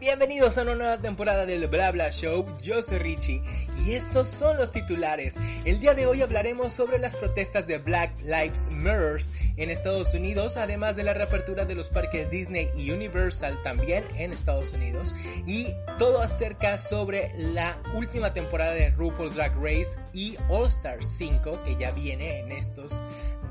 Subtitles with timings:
[0.00, 2.46] Bienvenidos a una nueva temporada del Bla Bla Show.
[2.62, 3.42] Yo soy Richie
[3.84, 5.36] y estos son los titulares.
[5.66, 9.18] El día de hoy hablaremos sobre las protestas de Black Lives Matter
[9.58, 14.32] en Estados Unidos, además de la reapertura de los parques Disney y Universal también en
[14.32, 15.14] Estados Unidos
[15.46, 15.66] y
[15.98, 21.76] todo acerca sobre la última temporada de RuPaul's Drag Race y All Star 5 que
[21.76, 22.96] ya viene en estos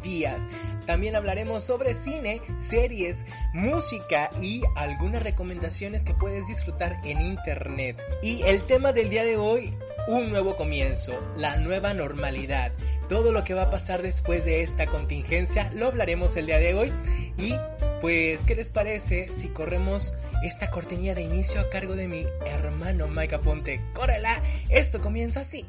[0.02, 0.45] días.
[0.86, 8.02] También hablaremos sobre cine, series, música y algunas recomendaciones que puedes disfrutar en internet.
[8.21, 9.73] Y el tema del día de hoy,
[10.07, 12.71] un nuevo comienzo, la nueva normalidad.
[13.07, 16.73] Todo lo que va a pasar después de esta contingencia lo hablaremos el día de
[16.73, 16.91] hoy.
[17.38, 17.55] Y
[18.02, 23.07] pues, ¿qué les parece si corremos esta cortinilla de inicio a cargo de mi hermano
[23.07, 23.81] Mike Aponte?
[23.93, 24.41] ¡Córrela!
[24.70, 25.66] Esto comienza así.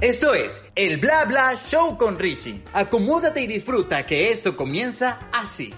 [0.00, 2.62] Esto es el Bla Bla Show con Rishi.
[2.72, 5.74] Acomódate y disfruta que esto comienza así.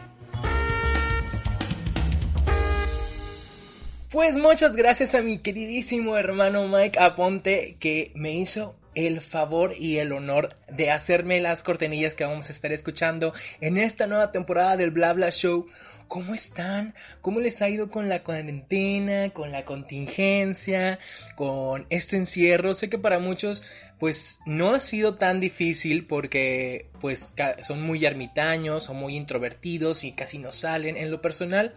[4.12, 9.98] Pues muchas gracias a mi queridísimo hermano Mike Aponte que me hizo el favor y
[9.98, 14.76] el honor de hacerme las cortinillas que vamos a estar escuchando en esta nueva temporada
[14.76, 15.66] del Bla Bla Show.
[16.12, 16.94] ¿Cómo están?
[17.22, 20.98] ¿Cómo les ha ido con la cuarentena, con la contingencia,
[21.36, 22.74] con este encierro?
[22.74, 23.62] Sé que para muchos
[23.98, 27.30] pues no ha sido tan difícil porque pues
[27.62, 30.98] son muy ermitaños, son muy introvertidos y casi no salen.
[30.98, 31.72] En lo personal,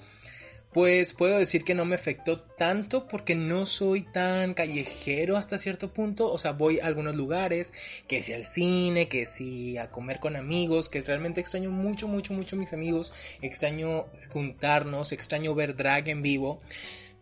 [0.75, 5.93] pues puedo decir que no me afectó tanto porque no soy tan callejero hasta cierto
[5.93, 6.29] punto.
[6.29, 7.71] O sea, voy a algunos lugares,
[8.09, 12.33] que si al cine, que si a comer con amigos, que realmente extraño mucho, mucho,
[12.33, 13.13] mucho mis amigos.
[13.41, 16.59] Extraño juntarnos, extraño ver drag en vivo.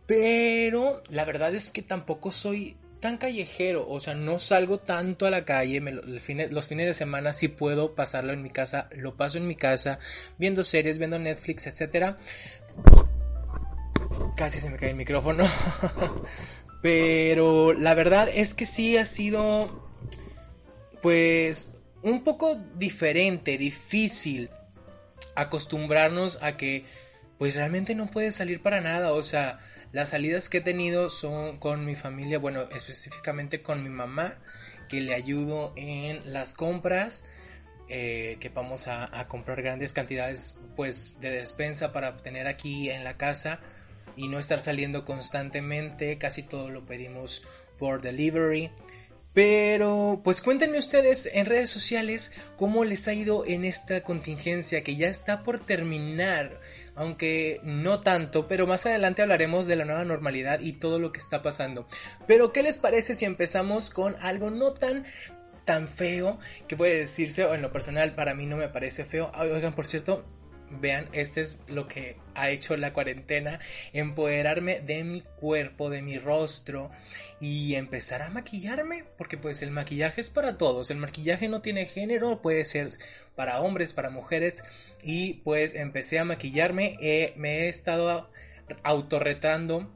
[0.08, 5.30] Pero la verdad es que tampoco soy tan callejero, o sea, no salgo tanto a
[5.30, 9.46] la calle, los fines de semana sí puedo pasarlo en mi casa, lo paso en
[9.46, 10.00] mi casa,
[10.38, 12.18] viendo series, viendo Netflix, etcétera,
[14.36, 15.46] Casi se me cae el micrófono.
[16.82, 19.90] Pero la verdad es que sí ha sido,
[21.02, 21.72] pues,
[22.02, 24.50] un poco diferente, difícil
[25.36, 26.86] acostumbrarnos a que,
[27.38, 29.14] pues, realmente no puedes salir para nada.
[29.14, 29.60] O sea,
[29.92, 34.40] las salidas que he tenido son con mi familia, bueno, específicamente con mi mamá,
[34.90, 37.26] que le ayudo en las compras.
[37.90, 43.04] Eh, que vamos a, a, comprar grandes cantidades pues de despensa para tener aquí en
[43.04, 43.60] la casa
[44.16, 46.18] y no estar saliendo constantemente.
[46.18, 47.44] Casi todo lo pedimos
[47.78, 48.72] por delivery.
[49.34, 54.96] Pero pues cuéntenme ustedes en redes sociales cómo les ha ido en esta contingencia que
[54.96, 56.60] ya está por terminar,
[56.94, 61.20] aunque no tanto, pero más adelante hablaremos de la nueva normalidad y todo lo que
[61.20, 61.88] está pasando.
[62.28, 65.06] Pero ¿qué les parece si empezamos con algo no tan
[65.66, 69.32] tan feo que puede decirse o en lo personal para mí no me parece feo?
[69.36, 70.26] Oigan, por cierto,
[70.80, 73.60] vean, este es lo que ha hecho la cuarentena,
[73.94, 76.92] empoderarme de mi cuerpo, de mi rostro
[77.40, 81.86] y empezar a maquillarme, porque pues el maquillaje es para todos, el maquillaje no tiene
[81.86, 82.92] género, puede ser
[83.36, 84.64] para hombres, para mujeres.
[85.04, 88.30] Y pues empecé a maquillarme, eh, me he estado
[88.84, 89.92] autorretando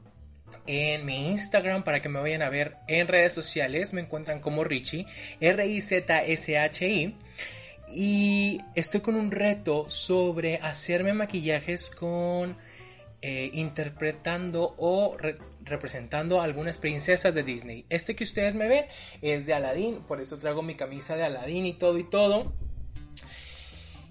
[0.66, 4.64] en mi Instagram para que me vayan a ver en redes sociales, me encuentran como
[4.64, 5.06] Richie,
[5.40, 7.16] R-I-Z-S-H-I.
[7.94, 12.56] Y estoy con un reto sobre hacerme maquillajes con
[13.20, 15.16] eh, interpretando o
[15.64, 17.84] representando algunas princesas de Disney.
[17.88, 18.86] Este que ustedes me ven
[19.22, 22.52] es de Aladdin, por eso traigo mi camisa de Aladdin y todo y todo.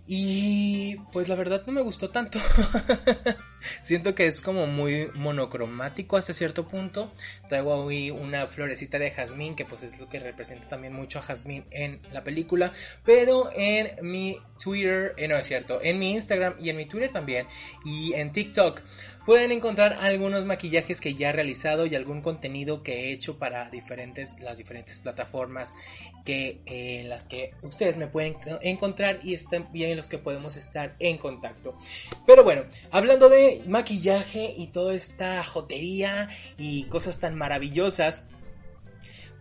[0.08, 2.40] Y pues la verdad no me gustó tanto.
[3.82, 7.12] Siento que es como muy monocromático hasta cierto punto.
[7.50, 11.22] Traigo ahí una florecita de jazmín, que pues es lo que representa también mucho a
[11.22, 12.72] jazmín en la película.
[13.04, 17.12] Pero en mi Twitter, eh, no es cierto, en mi Instagram y en mi Twitter
[17.12, 17.48] también.
[17.86, 18.82] Y en TikTok
[19.28, 23.70] Pueden encontrar algunos maquillajes que ya he realizado y algún contenido que he hecho para
[23.70, 25.76] diferentes, las diferentes plataformas
[26.24, 30.18] que, en eh, las que ustedes me pueden encontrar y están bien en los que
[30.18, 31.78] podemos estar en contacto.
[32.26, 38.26] Pero bueno, hablando de maquillaje y toda esta jotería y cosas tan maravillosas,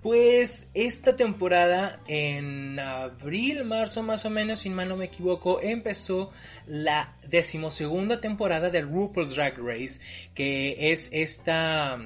[0.03, 6.31] pues esta temporada en abril, marzo más o menos, si mal no me equivoco, empezó
[6.67, 10.01] la decimosegunda temporada de RuPaul's Drag Race,
[10.35, 11.99] que es esta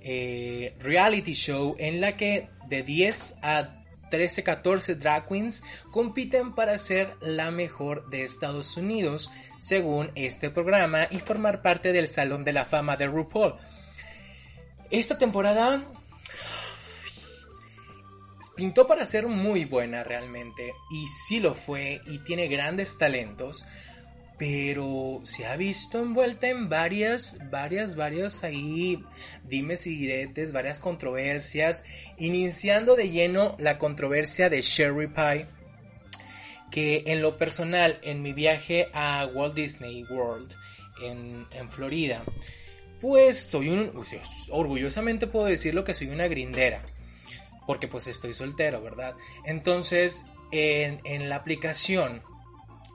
[0.00, 6.78] eh, reality show en la que de 10 a 13, 14 drag queens compiten para
[6.78, 9.32] ser la mejor de Estados Unidos,
[9.66, 13.56] según este programa, y formar parte del Salón de la Fama de RuPaul.
[14.92, 15.82] Esta temporada
[18.56, 23.66] pintó para ser muy buena realmente, y sí lo fue, y tiene grandes talentos,
[24.38, 29.02] pero se ha visto envuelta en varias, varias, varios ahí
[29.42, 31.84] dimes y diretes, varias controversias,
[32.18, 35.48] iniciando de lleno la controversia de Sherry Pie,
[36.76, 40.54] que en lo personal, en mi viaje a Walt Disney World
[41.00, 42.22] en, en Florida,
[43.00, 43.92] pues soy un,
[44.50, 46.84] orgullosamente puedo decirlo que soy una grindera,
[47.66, 49.14] porque pues estoy soltero, ¿verdad?
[49.46, 52.20] Entonces, en, en la aplicación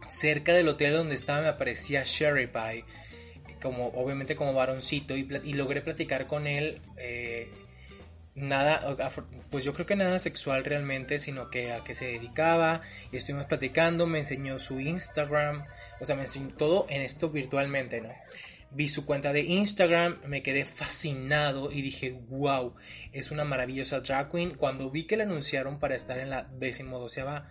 [0.07, 2.85] cerca del hotel donde estaba me aparecía Sherry Pie,
[3.63, 5.23] como, obviamente como varoncito, y,
[5.53, 6.83] logré platicar con él.
[6.97, 7.49] Eh,
[8.35, 8.97] nada,
[9.49, 12.81] pues yo creo que nada sexual realmente, sino que a qué se dedicaba.
[13.11, 15.65] Estuvimos platicando, me enseñó su Instagram,
[15.99, 18.13] o sea, me enseñó todo en esto virtualmente, ¿no?
[18.73, 22.73] Vi su cuenta de Instagram, me quedé fascinado y dije, wow,
[23.11, 24.55] es una maravillosa drag queen.
[24.55, 27.49] Cuando vi que la anunciaron para estar en la decimodoceava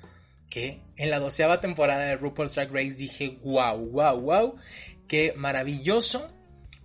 [0.50, 4.56] que en la doceava temporada de RuPaul's Drag Race dije, wow, wow, wow,
[5.06, 6.28] qué maravilloso,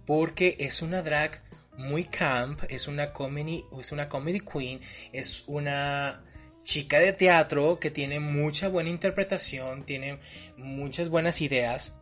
[0.05, 1.41] porque es una drag
[1.77, 4.81] muy camp, es una comedy, es una comedy queen,
[5.11, 6.23] es una
[6.63, 10.19] chica de teatro que tiene mucha buena interpretación, tiene
[10.57, 11.99] muchas buenas ideas.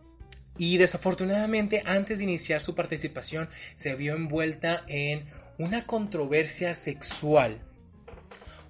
[0.57, 5.25] Y desafortunadamente antes de iniciar su participación se vio envuelta en
[5.57, 7.59] una controversia sexual.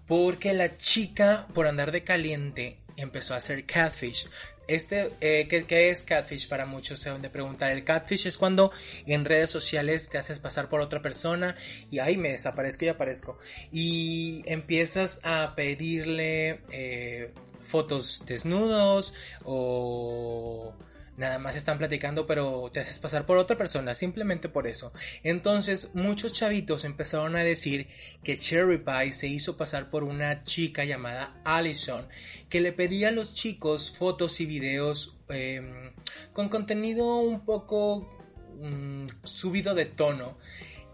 [0.07, 4.27] Porque la chica, por andar de caliente, empezó a hacer catfish.
[4.67, 6.47] Este, eh, ¿qué, es catfish?
[6.47, 7.71] Para muchos se van de preguntar.
[7.71, 8.71] El catfish es cuando
[9.05, 11.55] en redes sociales te haces pasar por otra persona
[11.91, 13.37] y ahí me desaparezco y aparezco.
[13.71, 17.31] Y empiezas a pedirle eh,
[17.61, 19.13] fotos desnudos
[19.43, 20.73] o
[21.17, 24.93] nada más están platicando, pero te haces pasar por otra persona, simplemente por eso.
[25.23, 27.87] Entonces, muchos chavitos empezaron a decir
[28.23, 32.07] que Cherry Pie se hizo pasar por una chica llamada Allison,
[32.49, 35.93] que le pedía a los chicos fotos y videos em,
[36.33, 38.19] con contenido un poco
[38.59, 40.37] mm, subido de tono.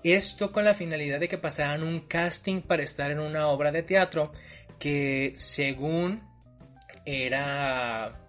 [0.03, 3.83] Esto con la finalidad de que pasaran un casting para estar en una obra de
[3.83, 4.31] teatro
[4.79, 6.23] que según
[7.05, 8.28] era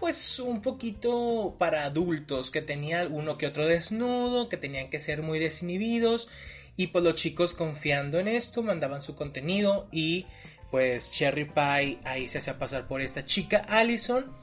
[0.00, 5.22] pues un poquito para adultos, que tenía uno que otro desnudo, que tenían que ser
[5.22, 6.28] muy desinhibidos
[6.76, 10.26] y pues los chicos confiando en esto mandaban su contenido y
[10.70, 14.34] pues Cherry Pie ahí se hacía pasar por esta chica Allison.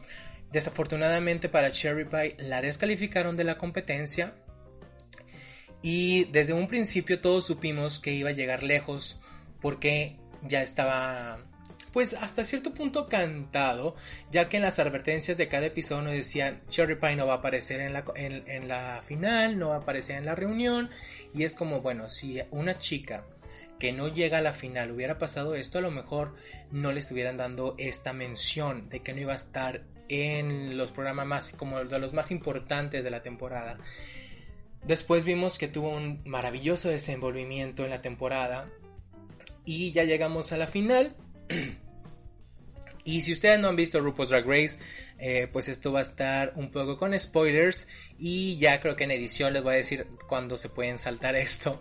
[0.52, 4.36] Desafortunadamente para Cherry Pie la descalificaron de la competencia
[5.82, 9.20] y desde un principio todos supimos que iba a llegar lejos
[9.62, 11.40] porque ya estaba
[11.92, 13.96] pues hasta cierto punto cantado,
[14.32, 17.38] ya que en las advertencias de cada episodio nos decían Cherry Pie no va a
[17.38, 20.90] aparecer en la, en, la final, no va a aparecer en la reunión,
[21.34, 23.26] y es como, bueno, si una chica
[23.80, 26.36] que no llega a la final hubiera pasado esto, a lo mejor
[26.72, 31.28] no le estuvieran dando esta mención de que no iba a estar en los programas
[31.28, 33.78] más como de los más importantes de la temporada.
[34.84, 38.70] Después vimos que tuvo un maravilloso desenvolvimiento en la temporada
[39.66, 41.16] y ya llegamos a la final.
[43.08, 44.78] Y si ustedes no han visto RuPaul's Drag Race,
[45.18, 47.88] eh, pues esto va a estar un poco con spoilers.
[48.20, 51.80] Y ya creo que en edición les voy a decir cuándo se pueden saltar esto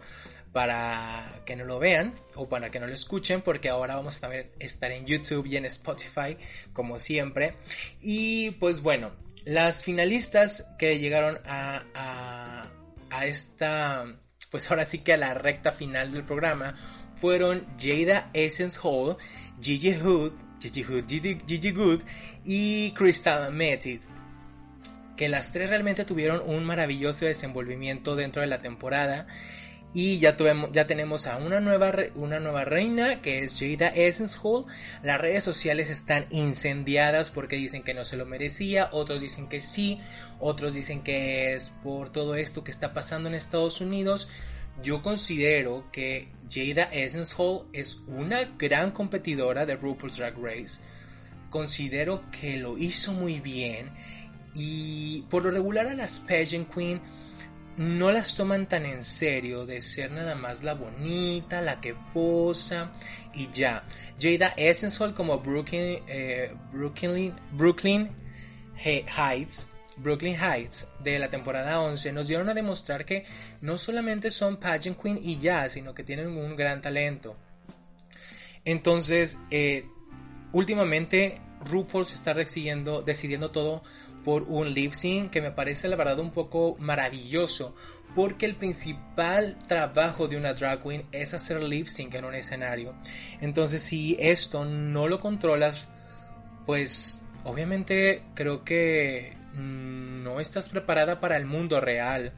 [0.53, 4.21] para que no lo vean o para que no lo escuchen porque ahora vamos a
[4.21, 6.39] también estar en YouTube y en Spotify
[6.73, 7.57] como siempre
[8.01, 9.13] y pues bueno
[9.45, 12.71] las finalistas que llegaron a, a,
[13.11, 14.07] a esta
[14.51, 16.75] pues ahora sí que a la recta final del programa
[17.17, 19.17] fueron Jada Essence Hall,
[19.61, 22.03] Gigi Hood, Gigi Hood, Gigi,
[22.45, 24.01] y Crystal Method.
[25.17, 29.27] Que las tres realmente tuvieron un maravilloso desenvolvimiento dentro de la temporada.
[29.95, 30.37] Y ya,
[30.73, 34.67] ya tenemos a una nueva, una nueva reina que es Jada Essence Hall.
[35.03, 39.61] Las redes sociales están incendiadas porque dicen que no se lo merecía, otros dicen que
[39.61, 39.99] sí,
[40.39, 44.29] otros dicen que es por todo esto que está pasando en Estados Unidos.
[44.83, 50.81] Yo considero que Jada Essence Hall es una gran competidora de RuPaul's Drag Race.
[51.51, 53.91] Considero que lo hizo muy bien
[54.55, 57.01] y por lo regular a las pageant queen
[57.77, 62.91] no las toman tan en serio de ser nada más la bonita, la que posa
[63.35, 63.85] y ya.
[64.19, 68.11] Jada Essence Hall como Brooklyn, eh, Brooklyn, Brooklyn
[68.83, 73.25] Heights Brooklyn Heights de la temporada 11 nos dieron a demostrar que
[73.61, 77.37] no solamente son pageant queen y ya, sino que tienen un gran talento.
[78.65, 79.87] Entonces, eh,
[80.53, 83.83] últimamente RuPaul se está decidiendo, decidiendo todo
[84.25, 87.77] por un lip sync que me parece la verdad un poco maravilloso
[88.17, 92.95] porque el principal trabajo de una drag queen es hacer lip sync en un escenario.
[93.41, 95.87] Entonces, si esto no lo controlas,
[96.65, 102.33] pues obviamente creo que no estás preparada para el mundo real.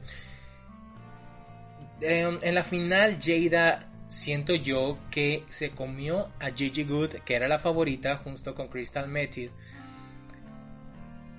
[2.01, 7.47] En, en la final, Jada siento yo que se comió a Gigi Good, que era
[7.47, 9.49] la favorita, junto con Crystal Method.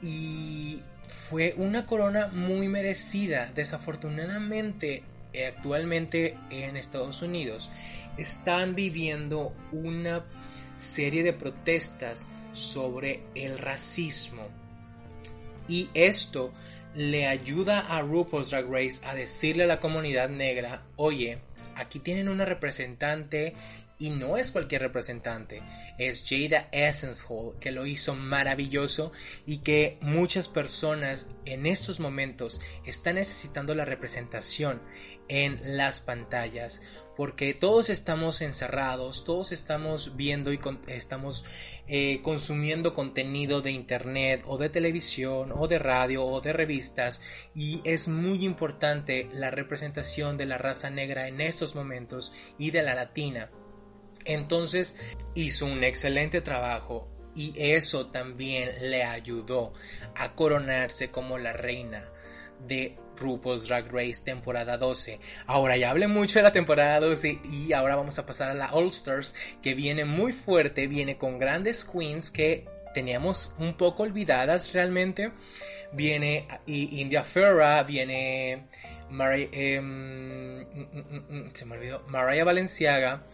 [0.03, 0.83] Y
[1.29, 3.51] fue una corona muy merecida.
[3.55, 7.71] Desafortunadamente, eh, actualmente en Estados Unidos
[8.17, 10.25] están viviendo una
[10.77, 14.60] serie de protestas sobre el racismo.
[15.71, 16.53] Y esto
[16.97, 21.39] le ayuda a RuPaul's Drag Race a decirle a la comunidad negra, oye,
[21.77, 23.55] aquí tienen una representante
[24.01, 25.63] y no es cualquier representante,
[25.99, 29.13] es Jada Essence Hall, que lo hizo maravilloso
[29.47, 34.81] y que muchas personas en estos momentos están necesitando la representación
[35.29, 36.83] en las pantallas,
[37.15, 40.59] porque todos estamos encerrados, todos estamos viendo y
[40.89, 41.45] estamos
[41.93, 47.21] eh, consumiendo contenido de internet o de televisión o de radio o de revistas
[47.53, 52.85] y es muy importante la representación de la raza negra en estos momentos y de
[52.85, 53.51] la latina.
[54.25, 54.97] Entonces
[55.35, 59.73] hizo un excelente trabajo y eso también le ayudó
[60.15, 62.09] a coronarse como la reina
[62.67, 65.21] de RuPaul's Drag Race temporada 12.
[65.47, 68.73] Ahora ya hablé mucho de la temporada 12 y ahora vamos a pasar a la
[68.73, 74.73] All Stars que viene muy fuerte, viene con grandes queens que teníamos un poco olvidadas
[74.73, 75.33] realmente.
[75.93, 78.67] Viene India Ferra, viene
[79.11, 79.15] mm,
[79.81, 83.25] mm, se me olvidó, Mariah Valenciaga,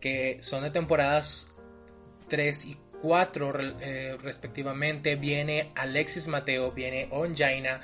[0.00, 1.54] que son de temporadas
[2.28, 5.16] 3 y 4 eh, respectivamente.
[5.16, 7.80] Viene Alexis Mateo, viene Onjaina,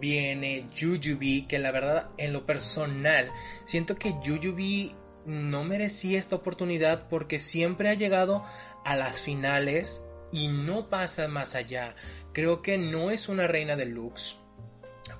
[0.00, 3.30] viene Jujubi, que la verdad en lo personal
[3.64, 4.94] siento que Jujubi
[5.26, 8.44] no merecía esta oportunidad porque siempre ha llegado
[8.84, 11.94] a las finales y no pasa más allá.
[12.32, 14.38] Creo que no es una reina de looks,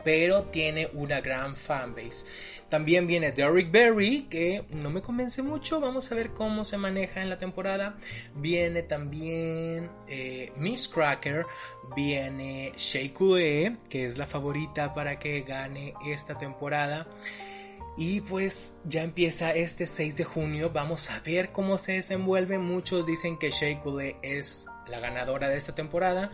[0.03, 2.26] pero tiene una gran fanbase.
[2.69, 5.81] También viene Derrick Berry, que no me convence mucho.
[5.81, 7.97] Vamos a ver cómo se maneja en la temporada.
[8.35, 11.47] Viene también eh, Miss Cracker.
[11.95, 13.12] Viene Shea
[13.88, 17.07] que es la favorita para que gane esta temporada.
[17.97, 20.71] Y pues ya empieza este 6 de junio.
[20.71, 22.59] Vamos a ver cómo se desenvuelve.
[22.59, 23.81] Muchos dicen que Shea
[24.23, 26.33] es la ganadora de esta temporada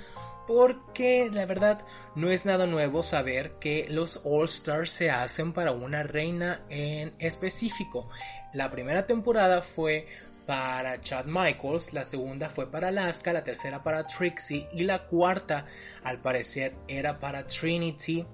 [0.53, 5.71] porque la verdad no es nada nuevo saber que los All Stars se hacen para
[5.71, 8.09] una reina en específico.
[8.53, 10.09] La primera temporada fue
[10.47, 15.67] para Chad Michaels, la segunda fue para Alaska, la tercera para Trixie y la cuarta
[16.03, 18.27] al parecer era para Trinity.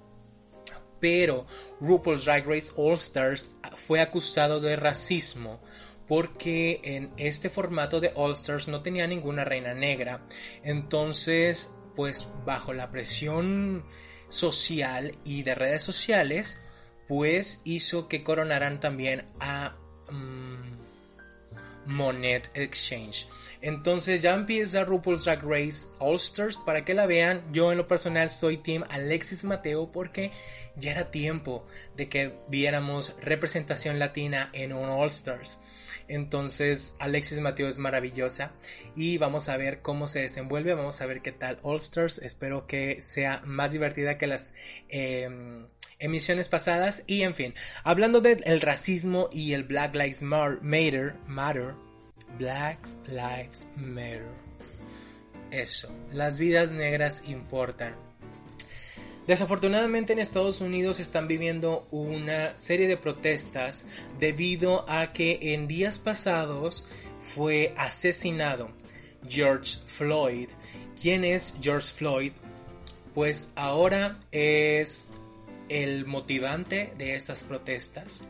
[0.98, 1.44] Pero
[1.82, 5.60] RuPaul's Drag Race All Stars fue acusado de racismo
[6.08, 10.22] porque en este formato de All Stars no tenía ninguna reina negra.
[10.62, 13.84] Entonces pues bajo la presión
[14.28, 16.60] social y de redes sociales,
[17.08, 19.76] pues hizo que coronaran también a
[20.10, 20.76] mm,
[21.86, 23.28] Monet Exchange.
[23.62, 27.42] Entonces ya empieza RuPaul's Drag Race All Stars para que la vean.
[27.52, 30.32] Yo en lo personal soy Team Alexis Mateo porque
[30.76, 35.60] ya era tiempo de que viéramos representación latina en un All Stars.
[36.08, 38.52] Entonces Alexis Mateo es maravillosa
[38.94, 42.66] y vamos a ver cómo se desenvuelve, vamos a ver qué tal All Stars, espero
[42.66, 44.54] que sea más divertida que las
[44.88, 45.66] em,
[45.98, 47.02] emisiones pasadas.
[47.06, 51.74] Y en fin, hablando del racismo y el Black Lives Matter, Matter,
[52.38, 54.26] Black Lives Matter,
[55.50, 58.05] eso, las vidas negras importan.
[59.26, 63.84] Desafortunadamente en Estados Unidos están viviendo una serie de protestas
[64.20, 66.86] debido a que en días pasados
[67.22, 68.70] fue asesinado
[69.28, 70.48] George Floyd.
[71.00, 72.32] ¿Quién es George Floyd?
[73.14, 75.08] Pues ahora es
[75.68, 78.24] el motivante de estas protestas.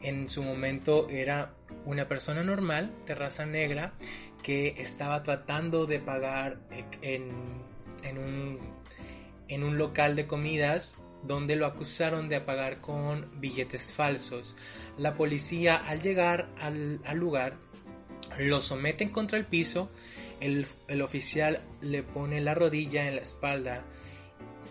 [0.00, 1.54] En su momento era
[1.86, 3.94] una persona normal de raza negra
[4.44, 6.58] que estaba tratando de pagar
[7.02, 7.32] en,
[8.04, 8.75] en un
[9.48, 14.56] en un local de comidas donde lo acusaron de pagar con billetes falsos.
[14.96, 17.56] La policía al llegar al, lugar
[18.38, 19.90] lo someten contra el piso,
[20.40, 23.84] el, el, oficial le pone la rodilla en la espalda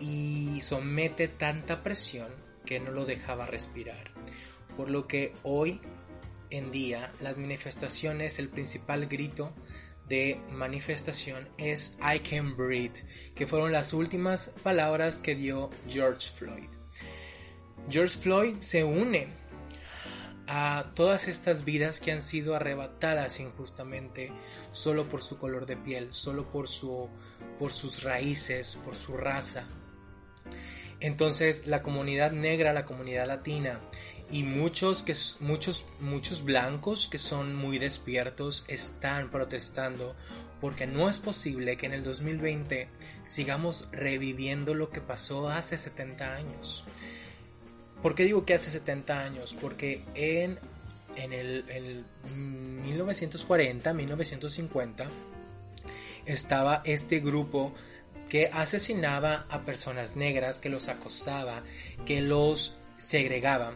[0.00, 2.28] y somete tanta presión
[2.64, 4.10] que no lo dejaba respirar.
[4.76, 5.80] Por lo que hoy
[6.50, 9.52] en día las manifestaciones, el principal grito
[10.08, 16.68] de manifestación es I can breathe, que fueron las últimas palabras que dio George Floyd.
[17.88, 19.28] George Floyd se une
[20.48, 24.32] a todas estas vidas que han sido arrebatadas injustamente
[24.70, 27.08] solo por su color de piel, solo por, su,
[27.58, 29.66] por sus raíces, por su raza.
[31.00, 33.80] Entonces la comunidad negra, la comunidad latina
[34.30, 40.16] y muchos que muchos muchos blancos que son muy despiertos están protestando
[40.60, 42.88] porque no es posible que en el 2020
[43.26, 46.84] sigamos reviviendo lo que pasó hace 70 años.
[48.02, 49.56] ¿Por qué digo que hace 70 años?
[49.60, 50.58] Porque en,
[51.14, 52.04] en el, el
[52.34, 55.06] 1940, 1950,
[56.24, 57.74] estaba este grupo
[58.28, 61.62] que asesinaba a personas negras, que los acosaba,
[62.06, 63.74] que los segregaba.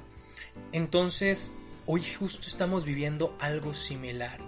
[0.72, 1.52] Entonces,
[1.86, 4.38] hoy justo estamos viviendo algo similar.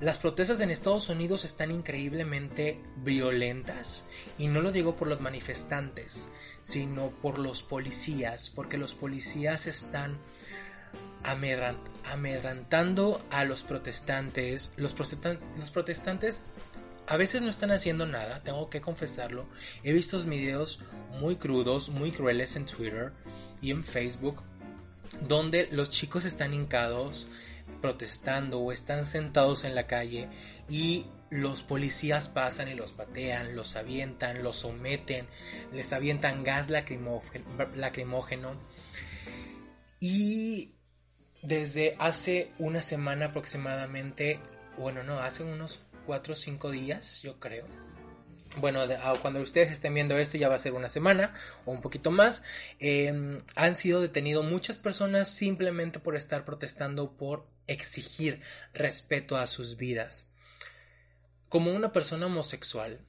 [0.00, 4.06] Las protestas en Estados Unidos están increíblemente violentas
[4.38, 6.30] y no lo digo por los manifestantes,
[6.62, 10.16] sino por los policías, porque los policías están
[11.22, 14.72] amedrantando a los protestantes.
[14.78, 14.96] Los,
[15.58, 16.44] los protestantes
[17.06, 19.46] a veces no están haciendo nada, tengo que confesarlo.
[19.82, 20.80] He visto videos
[21.18, 23.12] muy crudos, muy crueles en Twitter
[23.60, 24.42] y en Facebook,
[25.20, 27.26] donde los chicos están hincados
[27.80, 30.28] protestando o están sentados en la calle
[30.68, 35.26] y los policías pasan y los patean, los avientan, los someten,
[35.72, 38.60] les avientan gas lacrimógeno.
[40.00, 40.74] Y
[41.42, 44.40] desde hace una semana aproximadamente,
[44.76, 47.66] bueno, no, hace unos 4 o 5 días, yo creo.
[48.56, 51.80] Bueno, ah, cuando ustedes estén viendo esto ya va a ser una semana o un
[51.80, 52.42] poquito más.
[52.78, 58.42] Em, han sido detenidos muchas personas simplemente por estar protestando por exigir
[58.74, 60.32] respeto a sus vidas.
[61.48, 63.00] Como una persona homosexual,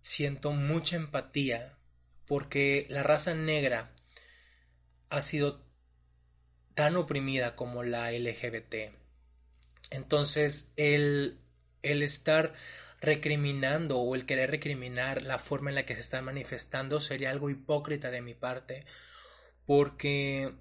[0.00, 1.78] siento mucha empatía
[2.26, 3.92] porque la raza negra
[5.08, 5.64] ha sido
[6.74, 8.92] tan oprimida como la LGBT.
[9.90, 11.40] Entonces, el,
[11.82, 12.52] el estar
[13.00, 17.50] recriminando o el querer recriminar la forma en la que se está manifestando sería algo
[17.50, 18.84] hipócrita de mi parte
[19.66, 20.52] porque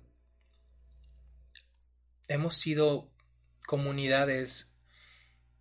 [2.28, 3.10] hemos sido
[3.66, 4.74] comunidades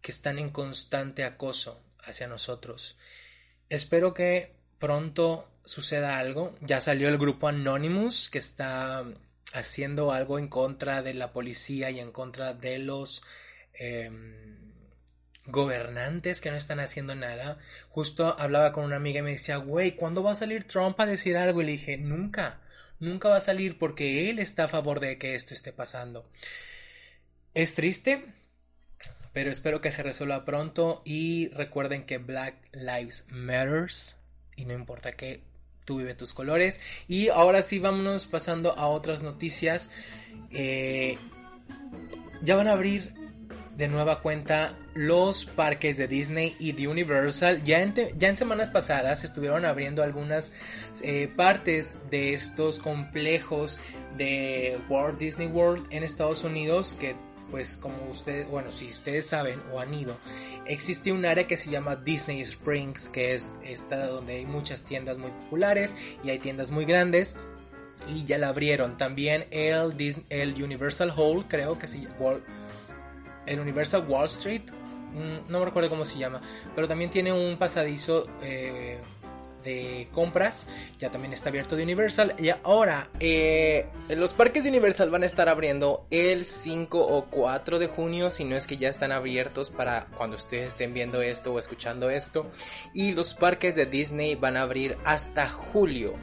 [0.01, 2.99] que están en constante acoso hacia nosotros.
[3.69, 6.55] Espero que pronto suceda algo.
[6.61, 9.05] Ya salió el grupo Anonymous que está
[9.53, 13.23] haciendo algo en contra de la policía y en contra de los
[13.75, 14.76] em,
[15.47, 17.59] gobernantes que no están haciendo nada.
[17.89, 21.07] Justo hablaba con una amiga y me decía, güey, ¿cuándo va a salir Trump a
[21.07, 21.63] decir algo?
[21.63, 22.61] Y le dije, nunca
[22.99, 26.29] nunca va a salir porque él está a favor de que esto esté pasando.
[27.55, 28.25] Es triste,
[29.33, 34.17] pero espero que se resuelva pronto y recuerden que Black Lives Matters
[34.57, 35.43] y no importa que
[35.85, 36.81] tú vive tus colores.
[37.09, 39.91] Y ahora sí, vámonos pasando a otras noticias.
[40.51, 41.19] Eh,
[42.43, 43.15] ya van a abrir
[43.77, 47.63] de nueva cuenta los parques de Disney y de Universal.
[47.65, 50.53] Ya en, ya en semanas pasadas estuvieron abriendo algunas
[51.03, 53.79] eh, partes de estos complejos
[54.17, 57.15] de Walt Disney World en Estados Unidos que
[57.51, 60.19] pues como ustedes, bueno, si ustedes saben o han ido,
[60.67, 65.17] existe un área que se llama Disney Springs, que es esta donde hay muchas tiendas
[65.17, 67.37] muy populares y hay tiendas muy grandes
[68.09, 68.99] y ya la abrieron.
[68.99, 69.95] También el,
[70.29, 72.41] el Universal Hall, creo que se llama
[73.47, 74.63] el Universal Wall Street,
[75.13, 76.41] mm, no me recuerdo cómo se llama,
[76.75, 78.99] pero también tiene un pasadizo eh,
[79.67, 80.67] de compras,
[80.99, 82.35] ya también está abierto de Universal.
[82.39, 87.79] Y ahora, eh, los parques de Universal van a estar abriendo el 5 o 4
[87.79, 91.53] de junio, si no es que ya están abiertos para cuando ustedes estén viendo esto
[91.53, 92.47] o escuchando esto.
[92.95, 96.15] Y los parques de Disney van a abrir hasta julio.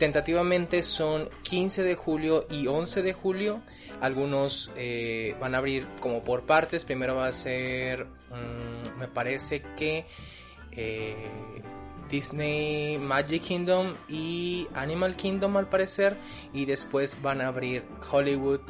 [0.00, 3.60] Tentativamente son 15 de julio y 11 de julio.
[4.00, 6.86] Algunos eh, van a abrir como por partes.
[6.86, 10.06] Primero va a ser, mm, me parece que
[10.72, 11.30] eh,
[12.08, 16.16] Disney Magic Kingdom y Animal Kingdom al parecer.
[16.54, 18.62] Y después van a abrir Hollywood.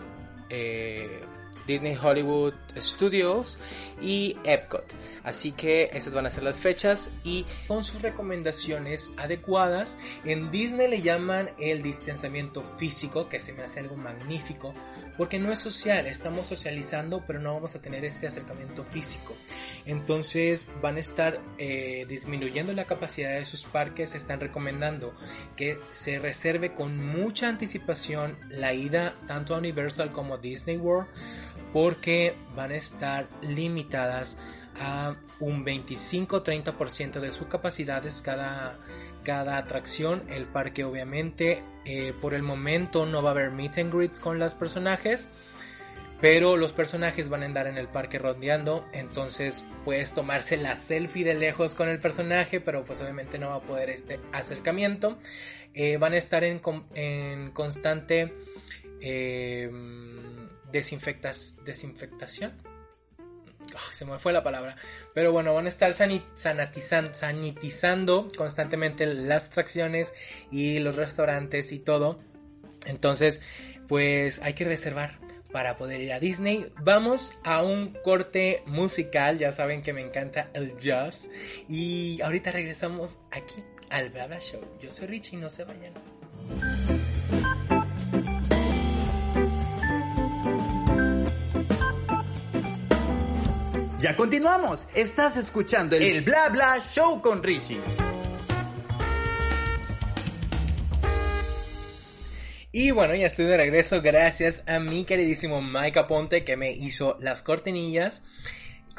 [0.49, 1.23] Eh,
[1.71, 3.57] Disney Hollywood Studios
[4.03, 4.85] y Epcot.
[5.23, 9.97] Así que esas van a ser las fechas y con sus recomendaciones adecuadas.
[10.25, 14.75] En Disney le llaman el distanciamiento físico, que se me hace algo magnífico,
[15.17, 19.37] porque no es social, estamos socializando, pero no vamos a tener este acercamiento físico.
[19.87, 25.15] Entonces van a estar eh, disminuyendo la capacidad de sus parques, están recomendando
[25.57, 31.09] que se reserve con mucha anticipación la ida tanto a Universal como a Disney World
[31.73, 34.39] porque van a estar limitadas
[34.79, 38.79] a un 25-30% de sus capacidades cada,
[39.25, 40.23] cada atracción.
[40.29, 44.39] El parque obviamente eh, por el momento no va a haber meet and greets con
[44.39, 45.31] los personajes.
[46.21, 51.25] pero los personajes van a andar en el parque rondeando, entonces puedes tomarse la selfie
[51.25, 55.19] de lejos con el personaje, pero pues obviamente no va a poder este acercamiento.
[55.73, 56.61] Eh, van a estar en,
[57.53, 58.35] constante
[59.01, 59.71] eh,
[60.73, 62.53] desinfectación.
[63.93, 64.77] se me fue la palabra.
[65.15, 70.15] Pero bueno, van a estar sanitizando constantemente las tracciones
[70.51, 72.21] y los restaurantes y todo.
[72.87, 73.43] Entonces,
[73.89, 75.19] pues hay que reservar
[75.53, 76.73] para poder ir a Disney.
[76.83, 81.31] Vamos a un corte musical, ya saben que me encanta el jazz.
[81.69, 84.61] Y ahorita regresamos aquí al Blabla Show.
[84.81, 86.10] Yo soy Richie, no se vayan.
[94.01, 94.89] Ya continuamos.
[94.95, 97.83] Estás escuchando el, Bla Bla Show con Richie.
[102.73, 107.19] Y bueno, ya estoy de regreso gracias a mi queridísimo Mike Aponte que me hizo
[107.21, 108.25] las cortinillas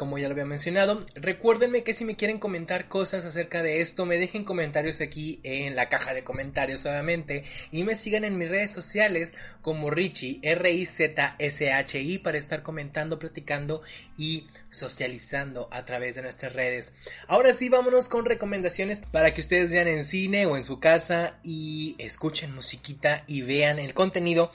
[0.02, 1.06] como ya lo había mencionado.
[1.14, 5.76] Recuérdenme que si me quieren comentar cosas acerca de esto, me dejen comentarios aquí en
[5.76, 7.44] la caja de comentarios, obviamente.
[7.72, 13.84] Y me sigan en mis redes sociales como Richie, R-I-Z-S-H-I, para estar comentando, platicando
[14.18, 16.96] y socializando a través de nuestras redes.
[17.28, 21.36] Ahora sí, vámonos con recomendaciones para que ustedes vean en cine o en su casa
[21.44, 24.52] y escuchen musiquita y vean el contenido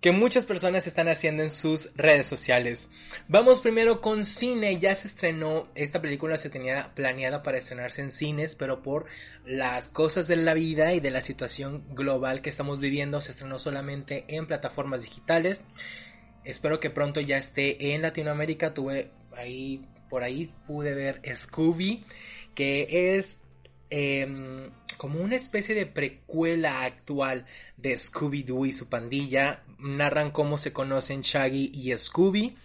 [0.00, 2.90] que muchas personas están haciendo en sus redes sociales.
[3.28, 8.10] Vamos primero con cine, ya se estrenó, esta película se tenía planeada para estrenarse en
[8.10, 9.06] cines, pero por
[9.44, 13.58] las cosas de la vida y de la situación global que estamos viviendo, se estrenó
[13.58, 15.64] solamente en plataformas digitales.
[16.44, 22.04] Espero que pronto ya esté en Latinoamérica, tuve ahí, por ahí pude ver Scooby,
[22.54, 23.42] que es
[23.92, 29.64] Em, como una especie de precuela actual de Scooby-Doo y su pandilla.
[29.80, 32.56] Narran cómo se conocen Shaggy y Scooby.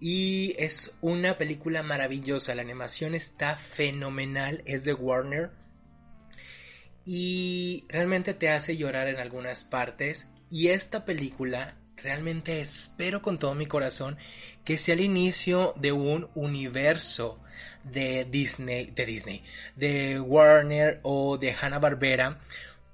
[0.00, 2.54] Y es una película maravillosa.
[2.54, 4.62] La animación está fenomenal.
[4.66, 5.50] Es de Warner.
[7.04, 10.30] Y realmente te hace llorar en algunas partes.
[10.50, 14.18] Y esta película realmente espero con todo mi corazón
[14.64, 17.40] que sea el inicio de un universo
[17.84, 19.44] de Disney, de Disney,
[19.76, 22.40] de Warner o de Hanna Barbera,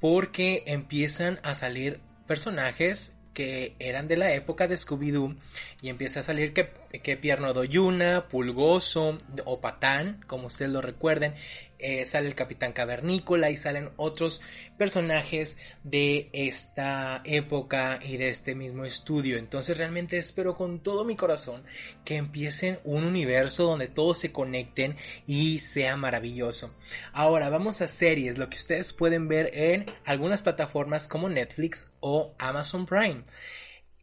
[0.01, 5.35] porque empiezan a salir personajes que eran de la época de Scooby-Doo
[5.83, 6.71] y empieza a salir que,
[7.03, 11.35] que Pierno Doyuna, Pulgoso o Patán, como ustedes lo recuerden,
[11.79, 14.41] eh, sale el Capitán Cavernícola y salen otros
[14.79, 19.37] personajes de esta época y de este mismo estudio.
[19.37, 21.63] Entonces realmente espero con todo mi corazón
[22.05, 26.75] que empiecen un universo donde todos se conecten y sea maravilloso.
[27.13, 32.35] Ahora vamos a series, lo que ustedes pueden ver en algunas plataformas como Netflix o
[32.39, 33.25] Amazon Prime.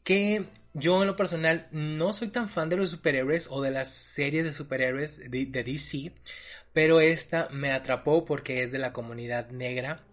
[0.04, 3.94] Que yo en lo personal no soy tan fan de los superhéroes o de las
[3.94, 6.14] series de superhéroes de, DC,
[6.74, 10.04] pero esta me atrapó porque es de la comunidad negra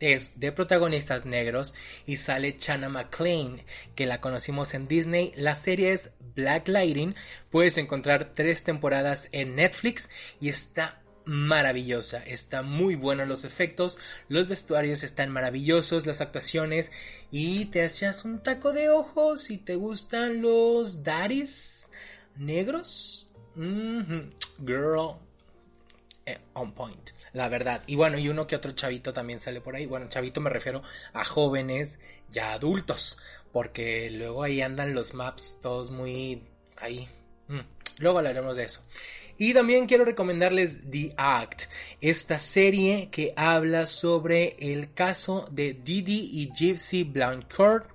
[0.00, 3.62] es de protagonistas negros y sale Chana McClain,
[3.94, 5.32] que la conocimos en Disney.
[5.36, 7.14] La serie es Black Lighting.
[7.48, 12.22] Puedes encontrar tres temporadas en Netflix y está maravillosa.
[12.24, 16.92] Está muy bueno los efectos, los vestuarios están maravillosos, las actuaciones
[17.30, 21.90] y te hacías un taco de ojos si te gustan los daddies
[22.36, 23.30] negros.
[23.54, 25.18] Girl,
[26.26, 27.82] eh, on point, la verdad.
[27.86, 29.86] Y bueno, y uno que otro chavito también sale por ahí.
[29.86, 30.82] Bueno, chavito me refiero
[31.12, 33.18] a jóvenes ya adultos,
[33.52, 36.42] porque luego ahí andan los maps todos muy
[36.76, 37.08] ahí.
[37.48, 37.60] Mm,
[37.98, 38.82] luego hablaremos de eso.
[39.36, 41.62] Y también quiero recomendarles The Act,
[42.00, 47.94] esta serie que habla sobre el caso de Didi y Gypsy Blancourt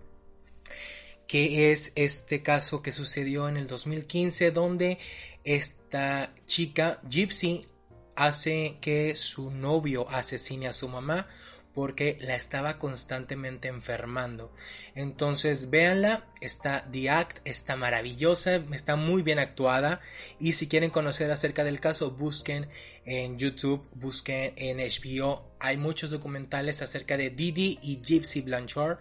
[1.30, 4.97] que es este caso que sucedió en el 2015 donde
[5.43, 7.67] esta chica Gypsy
[8.15, 11.28] hace que su novio asesine a su mamá
[11.74, 14.52] porque la estaba constantemente enfermando.
[14.96, 20.02] Entonces véanla, está The Act, está maravillosa, está muy bien actuada
[20.40, 22.70] y si quieren conocer acerca del caso busquen
[23.06, 28.98] en YouTube, busquen en HBO, hay muchos documentales acerca de Didi y Gypsy Blanchard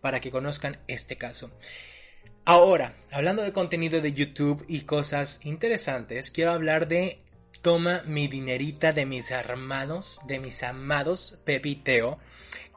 [0.00, 1.50] para que conozcan este caso.
[2.44, 7.20] Ahora, hablando de contenido de YouTube y cosas interesantes, quiero hablar de
[7.62, 12.18] toma mi dinerita de mis hermanos, de mis amados Pepiteo,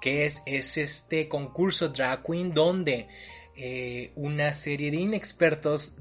[0.02, 3.08] que es, es este concurso drag queen donde
[3.56, 5.96] eh, una serie de inexpertos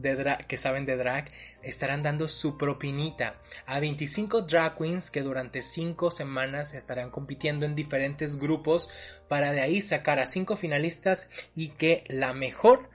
[0.47, 1.31] que saben de drag
[1.63, 7.75] estarán dando su propinita a 25 drag queens que durante 5 semanas estarán compitiendo en
[7.75, 8.89] diferentes grupos
[9.29, 12.89] para de ahí sacar a 5 finalistas y que la mejor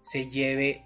[0.00, 0.83] se lleve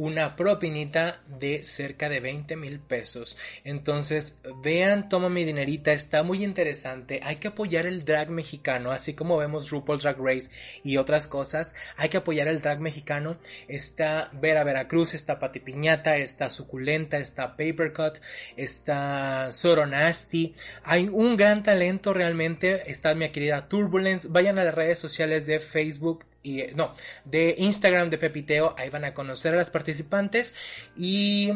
[0.00, 3.36] una propinita de cerca de 20 mil pesos.
[3.64, 7.20] Entonces, vean, toma mi dinerita, está muy interesante.
[7.22, 10.50] Hay que apoyar el drag mexicano, así como vemos RuPaul Drag Race
[10.82, 11.74] y otras cosas.
[11.98, 13.36] Hay que apoyar el drag mexicano.
[13.68, 18.20] Está Vera Veracruz, está Pati Piñata, está Suculenta, está Papercut,
[18.56, 20.54] está Soro Nasty.
[20.82, 22.90] Hay un gran talento realmente.
[22.90, 24.28] Está mi querida Turbulence.
[24.30, 29.04] Vayan a las redes sociales de Facebook, y no, de Instagram de Pepiteo, ahí van
[29.04, 30.54] a conocer a las participantes
[30.96, 31.52] y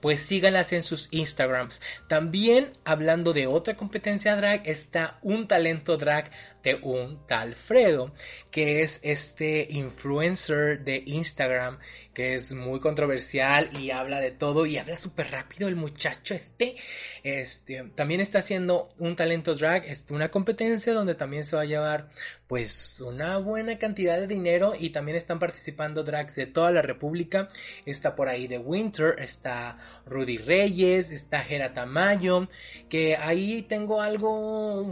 [0.00, 1.82] pues síganlas en sus Instagrams.
[2.08, 6.30] También hablando de otra competencia drag está un talento drag
[6.62, 8.12] de un tal Fredo,
[8.50, 11.78] que es este influencer de Instagram
[12.14, 16.76] que es muy controversial y habla de todo y habla súper rápido el muchacho este.
[17.22, 21.66] Este también está haciendo un talento drag, es una competencia donde también se va a
[21.66, 22.08] llevar
[22.46, 27.48] pues una buena cantidad de dinero y también están participando drags de toda la república.
[27.86, 32.48] Está por ahí de Winter, está Rudy Reyes, está Gera Tamayo,
[32.88, 34.84] que ahí tengo algo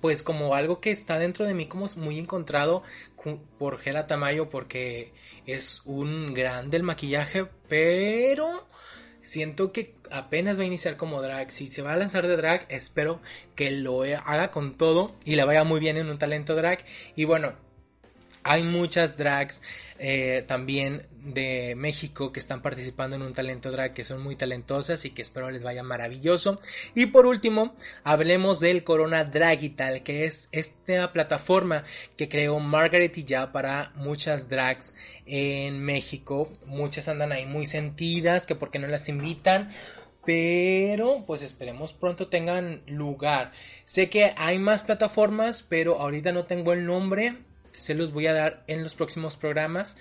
[0.00, 2.82] pues como algo que está dentro de mí como muy encontrado
[3.58, 5.12] por Gera Tamayo porque
[5.46, 8.66] es un gran del maquillaje, pero
[9.22, 11.50] siento que apenas va a iniciar como drag.
[11.52, 13.20] Si se va a lanzar de drag, espero
[13.54, 16.84] que lo haga con todo y le vaya muy bien en un talento drag.
[17.16, 17.54] Y bueno,
[18.42, 19.62] hay muchas drags
[19.98, 25.04] eh, también de México que están participando en un talento drag que son muy talentosas
[25.04, 26.60] y que espero les vaya maravilloso.
[26.94, 27.74] Y por último,
[28.04, 31.84] hablemos del Corona Dragital, que es esta plataforma
[32.16, 34.94] que creó Margaret y ya para muchas drags
[35.26, 36.52] en México.
[36.64, 39.72] Muchas andan ahí muy sentidas, que porque no las invitan
[40.28, 43.52] pero pues esperemos pronto tengan lugar.
[43.86, 47.38] Sé que hay más plataformas, pero ahorita no tengo el nombre
[47.80, 49.96] se los voy a dar en los próximos programas.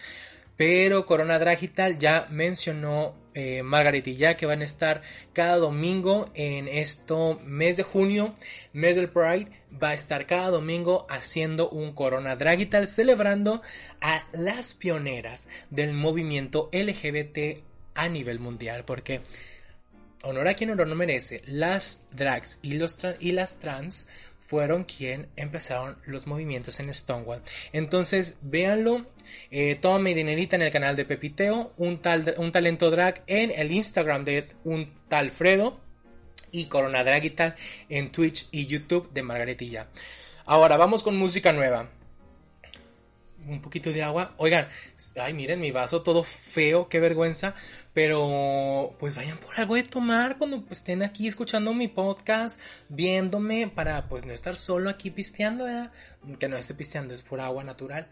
[0.57, 6.31] Pero Corona Dragital ya mencionó eh, Margaret y ya que van a estar cada domingo
[6.33, 8.33] en esto mes de junio,
[8.73, 13.61] mes del Pride, va a estar cada domingo haciendo un Corona Dragital celebrando
[14.01, 17.63] a las pioneras del movimiento LGBT
[17.93, 18.83] a nivel mundial.
[18.83, 19.21] Porque
[20.23, 24.07] honor a quien honor no merece, las drags y, los y las trans
[24.47, 27.41] fueron quien empezaron los movimientos en Stonewall.
[27.73, 29.05] Entonces, véanlo.
[29.51, 33.51] Eh, toma mi dinerita en el canal de Pepiteo, un, tal, un talento drag en
[33.51, 35.79] el Instagram de un tal Fredo
[36.49, 37.55] y Corona Drag y tal
[37.89, 39.87] en Twitch y YouTube de Margaretilla.
[40.45, 41.89] Ahora vamos con música nueva
[43.45, 44.33] un poquito de agua.
[44.37, 44.67] Oigan,
[45.19, 47.55] ay, miren mi vaso todo feo, qué vergüenza.
[47.93, 54.07] Pero pues vayan por algo de tomar cuando estén aquí escuchando mi podcast, viéndome para
[54.07, 55.91] pues no estar solo aquí pisteando, ¿verdad?
[56.39, 58.07] Que no esté pisteando, es por agua natural.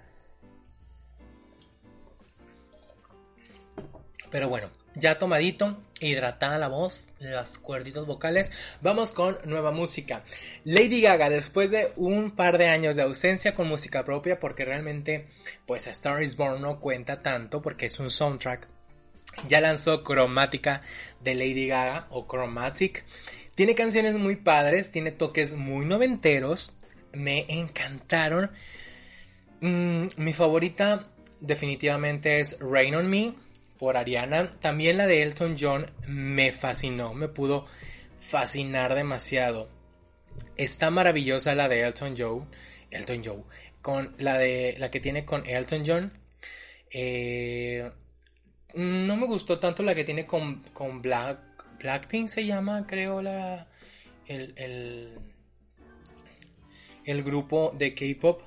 [4.32, 10.24] Pero bueno, ya tomadito, hidratada la voz, las cuerditos vocales, vamos con nueva música.
[10.64, 15.28] Lady Gaga, después de un par de años de ausencia con música propia, porque realmente,
[15.66, 18.68] pues A Star is Born no cuenta tanto, porque es un soundtrack,
[19.48, 20.82] ya lanzó Cromática
[21.22, 23.06] de Lady Gaga, o Chromatic.
[23.56, 26.74] Tiene canciones muy padres, tiene toques muy noventeros,
[27.14, 28.52] me encantaron.
[29.62, 31.08] Mm, mi favorita
[31.40, 33.34] definitivamente es Rain on Me
[33.78, 34.52] por Ariana.
[34.52, 37.66] También la de Elton John me fascinó, me pudo
[38.20, 39.70] fascinar demasiado.
[40.58, 42.50] Está maravillosa la de Elton John,
[42.92, 43.44] Elton John,
[43.82, 46.14] con la de la que tiene con Elton John.
[46.90, 47.92] Eh,
[48.74, 51.40] no me gustó tanto la que tiene con, con Black,
[51.80, 53.68] Blackpink se llama, creo la
[54.28, 55.20] el, el,
[57.06, 58.42] el grupo de K-pop.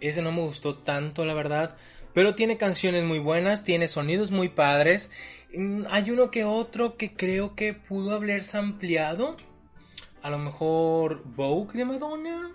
[0.00, 1.76] Ese no me gustó tanto, la verdad.
[2.16, 5.10] Pero tiene canciones muy buenas, tiene sonidos muy padres.
[5.54, 9.36] Mm, hay uno que otro que creo que pudo haberse ampliado.
[10.22, 12.52] A lo mejor Vogue de Madonna.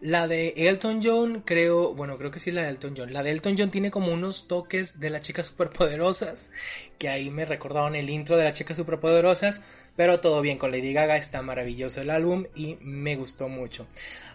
[0.00, 3.12] La de Elton John, creo, bueno, creo que sí la de Elton John.
[3.12, 6.50] La de Elton John tiene como unos toques de las chicas superpoderosas,
[6.98, 9.60] que ahí me recordaron el intro de las chicas superpoderosas,
[9.94, 13.86] pero todo bien con Lady Gaga, está maravilloso el álbum y me gustó mucho.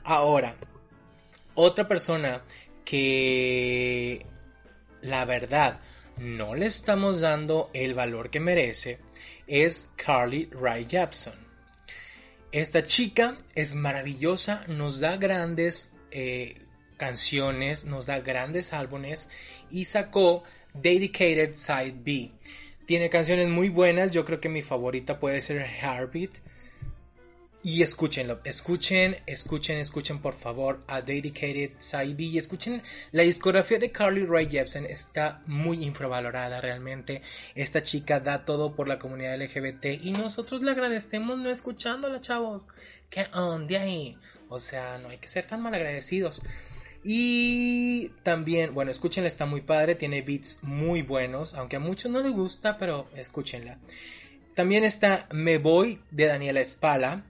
[0.06, 0.56] Ahora,
[1.56, 2.42] otra persona
[2.90, 4.26] que
[5.02, 5.80] la verdad
[6.20, 8.98] no le estamos dando el valor que merece
[9.46, 11.36] es Carly Rae Jepsen.
[12.52, 16.64] Esta chica es maravillosa, nos da grandes eh,
[16.98, 19.30] canciones, nos da grandes álbumes
[19.70, 22.32] y sacó Dedicated Side B.
[22.88, 26.32] Tiene canciones muy buenas, yo creo que mi favorita puede ser Heartbeat.
[27.62, 33.92] Y escúchenlo, escuchen, escuchen, escuchen por favor a Dedicated Saibi y escuchen la discografía de
[33.92, 37.22] Carly Rae Jepsen, está muy infravalorada realmente.
[37.56, 42.70] Esta chica da todo por la comunidad LGBT y nosotros le agradecemos no escuchándola, chavos.
[43.10, 44.18] ¿Qué onda ahí?
[44.48, 46.42] O sea, no hay que ser tan malagradecidos.
[47.04, 52.22] Y también, bueno, escúchenla, está muy padre, tiene beats muy buenos, aunque a muchos no
[52.22, 53.80] les gusta, pero escúchenla.
[54.56, 57.26] También está Me Voy de Daniela Espala.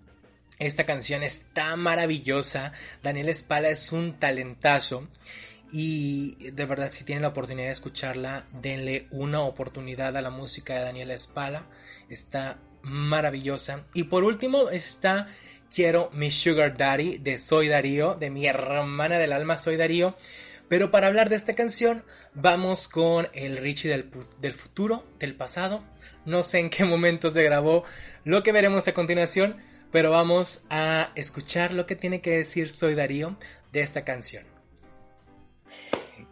[0.59, 2.73] Esta canción está maravillosa.
[3.01, 5.07] Daniela Espala es un talentazo.
[5.71, 10.75] Y de verdad, si tienen la oportunidad de escucharla, denle una oportunidad a la música
[10.75, 11.65] de Daniela Espala.
[12.09, 13.85] Está maravillosa.
[13.93, 15.27] Y por último está
[15.73, 20.15] Quiero mi Sugar Daddy de Soy Darío, de mi hermana del alma Soy Darío.
[20.67, 25.83] Pero para hablar de esta canción, vamos con el Richie del, del, futuro, del pasado.
[26.25, 27.85] No sé en qué momento se grabó
[28.23, 29.57] lo que veremos a continuación,
[29.91, 33.35] pero vamos a escuchar lo que tiene que decir Soy Darío
[33.71, 34.43] de esta canción.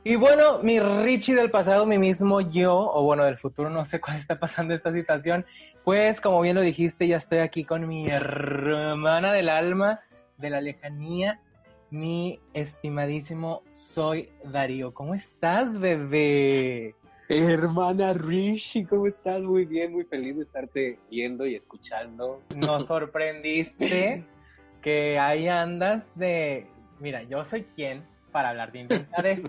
[0.03, 3.99] Y bueno, mi Richie del pasado, mi mismo yo, o bueno, del futuro, no sé
[3.99, 5.45] cuál está pasando esta situación,
[5.83, 10.01] pues como bien lo dijiste, ya estoy aquí con mi hermana del alma,
[10.37, 11.41] de la lejanía,
[11.89, 14.93] mi estimadísimo Soy Darío.
[14.93, 16.95] ¿Cómo estás, bebé?
[17.29, 19.41] Hermana Rishi, ¿cómo estás?
[19.41, 22.41] Muy bien, muy feliz de estarte viendo y escuchando.
[22.55, 24.23] Nos sorprendiste
[24.81, 26.67] que ahí andas de...
[26.99, 29.41] Mira, yo soy quien para hablar de inventades.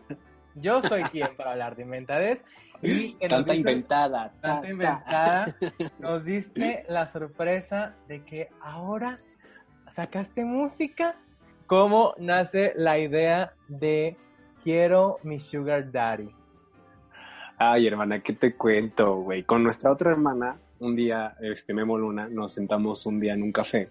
[0.57, 2.45] Yo soy quien para hablar de inventades.
[2.83, 4.33] Y tanta inventada.
[4.41, 5.57] Tanta inventada.
[6.01, 9.21] Nos diste la sorpresa de que ahora
[9.93, 11.15] sacaste música.
[11.67, 14.17] ¿Cómo nace la idea de
[14.65, 16.38] quiero mi sugar daddy?
[17.61, 19.43] Ay, hermana, ¿qué te cuento, güey?
[19.43, 23.51] Con nuestra otra hermana, un día, este Memo Luna, nos sentamos un día en un
[23.51, 23.89] café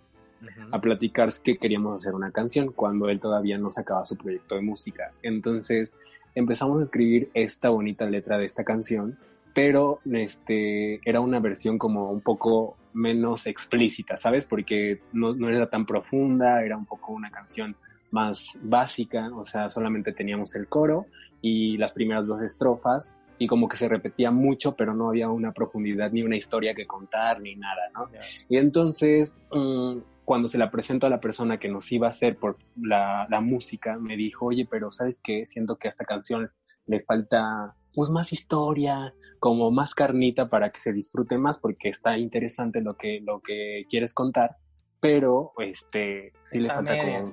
[0.71, 4.61] a platicar que queríamos hacer una canción cuando él todavía no sacaba su proyecto de
[4.61, 5.11] música.
[5.21, 5.93] Entonces
[6.33, 9.19] empezamos a escribir esta bonita letra de esta canción,
[9.53, 14.45] pero este, era una versión como un poco menos explícita, ¿sabes?
[14.45, 17.75] Porque no, no era tan profunda, era un poco una canción
[18.11, 21.05] más básica, o sea, solamente teníamos el coro
[21.41, 25.51] y las primeras dos estrofas y como que se repetía mucho, pero no había una
[25.53, 28.09] profundidad ni una historia que contar ni nada, ¿no?
[28.49, 32.37] Y entonces, mm, cuando se la presento a la persona que nos iba a hacer
[32.37, 35.45] por la, la música, me dijo, oye, pero ¿sabes qué?
[35.45, 36.51] Siento que a esta canción
[36.85, 42.17] le falta pues más historia, como más carnita para que se disfrute más, porque está
[42.17, 44.57] interesante lo que, lo que quieres contar,
[44.99, 47.31] pero este sí le falta como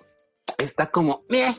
[0.59, 1.55] está como meh,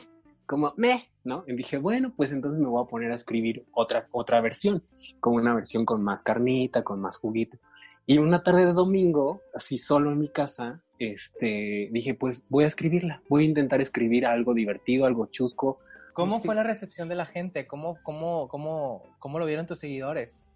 [0.46, 1.44] como meh, ¿no?
[1.46, 4.82] Y dije, bueno, pues entonces me voy a poner a escribir otra otra versión,
[5.20, 7.58] como una versión con más carnita, con más juguito.
[8.06, 12.68] Y una tarde de domingo, así solo en mi casa, este, dije, pues voy a
[12.68, 15.80] escribirla, voy a intentar escribir algo divertido, algo chusco.
[16.12, 17.66] ¿Cómo fue la recepción de la gente?
[17.66, 20.46] ¿Cómo, cómo, cómo, cómo lo vieron tus seguidores?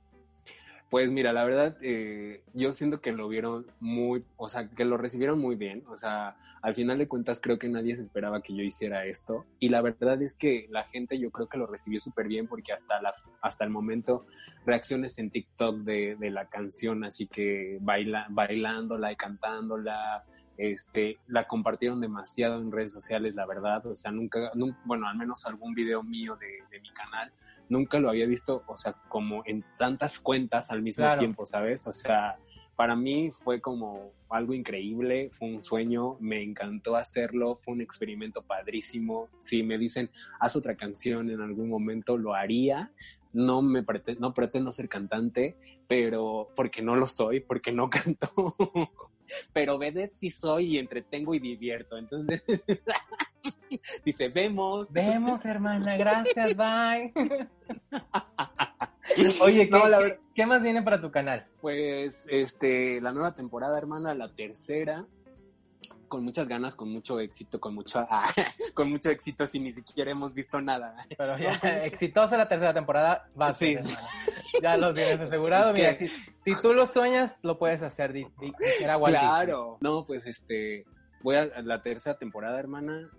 [0.91, 4.97] Pues mira, la verdad, eh, yo siento que lo vieron muy, o sea, que lo
[4.97, 5.85] recibieron muy bien.
[5.87, 9.47] O sea, al final de cuentas creo que nadie se esperaba que yo hiciera esto.
[9.61, 12.73] Y la verdad es que la gente yo creo que lo recibió súper bien porque
[12.73, 14.27] hasta, las, hasta el momento
[14.67, 20.25] reacciones en TikTok de, de la canción, así que baila, bailándola y cantándola,
[20.59, 23.87] este, la compartieron demasiado en redes sociales, la verdad.
[23.87, 24.51] O sea, nunca,
[24.85, 27.33] bueno, al menos algún video mío de, de mi canal
[27.71, 31.87] nunca lo había visto, o sea, como en tantas cuentas al mismo tiempo, ¿sabes?
[31.87, 32.37] O sea,
[32.77, 38.43] para mí fue como algo increíble, fue un sueño, me encantó hacerlo, fue un experimento
[38.43, 39.29] padrísimo.
[39.41, 42.91] Si me dicen, haz otra canción en algún momento, lo haría.
[43.33, 45.57] No me pretendo, no pretendo ser cantante,
[45.87, 48.57] pero porque no lo soy, porque no canto.
[49.53, 51.97] Pero vedette sí soy y entretengo y divierto.
[51.97, 52.43] Entonces,
[54.05, 54.91] dice, vemos.
[54.91, 57.13] Vemos, hermana, gracias, bye.
[59.43, 59.69] Oye,
[60.35, 61.47] ¿qué, más viene para tu canal?
[61.61, 65.05] Pues, este, la nueva temporada, hermana, la tercera,
[66.09, 68.07] con muchas ganas, con mucho éxito, con mucho,
[68.75, 70.95] con mucho éxito, si ni siquiera hemos visto nada.
[71.17, 73.83] Pero ya, exitosa la tercera temporada, va a ser,
[74.63, 75.73] Ya lo tienes asegurado.
[75.73, 78.13] Mira, si, tú lo sueñas, lo puedes hacer.
[79.05, 79.79] Claro.
[79.81, 80.85] No, pues, este,
[81.23, 83.11] voy a, la tercera temporada, hermana.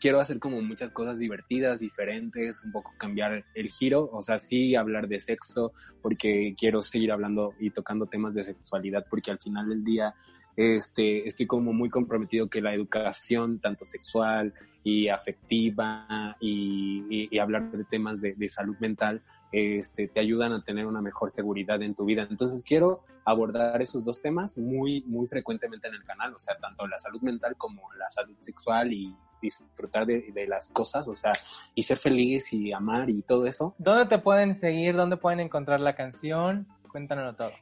[0.00, 4.08] quiero hacer como muchas cosas divertidas, diferentes, un poco cambiar el giro.
[4.12, 5.72] O sea, sí hablar de sexo,
[6.02, 10.14] porque quiero seguir hablando y tocando temas de sexualidad, porque al final del día
[10.56, 14.52] este, estoy como muy comprometido que la educación, tanto sexual
[14.84, 19.22] y afectiva, y, hablar de temas de, de salud mental,
[19.54, 22.26] este, te ayudan a tener una mejor seguridad en tu vida.
[22.28, 26.88] Entonces quiero abordar esos dos temas muy, muy frecuentemente en el canal, o sea, tanto
[26.88, 31.32] la salud mental como la salud sexual y disfrutar de, de las cosas, o sea,
[31.72, 33.76] y ser feliz y amar y todo eso.
[33.78, 34.96] ¿Dónde te pueden seguir?
[34.96, 36.66] ¿Dónde pueden encontrar la canción?
[36.90, 37.52] Cuéntanoslo todo.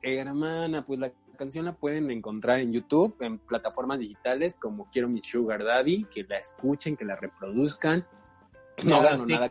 [0.00, 5.22] hermana, pues la canción la pueden encontrar en YouTube, en plataformas digitales como Quiero mi
[5.22, 8.06] Sugar Daddy, que la escuchen, que la reproduzcan.
[8.84, 9.50] No gano nada.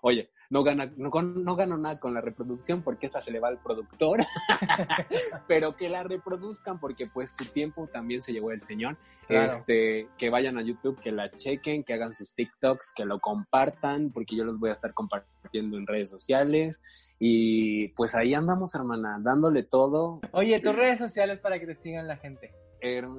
[0.00, 3.48] Oye, no, gana, no, no gano nada con la reproducción porque esa se le va
[3.48, 4.20] al productor,
[5.48, 8.96] pero que la reproduzcan porque pues su tiempo también se llevó el señor.
[9.28, 14.10] Este, que vayan a YouTube, que la chequen, que hagan sus TikToks, que lo compartan,
[14.12, 16.80] porque yo los voy a estar compartiendo en redes sociales.
[17.18, 20.20] Y pues ahí andamos, hermana, dándole todo.
[20.32, 22.52] Oye, tus redes sociales para que te sigan la gente.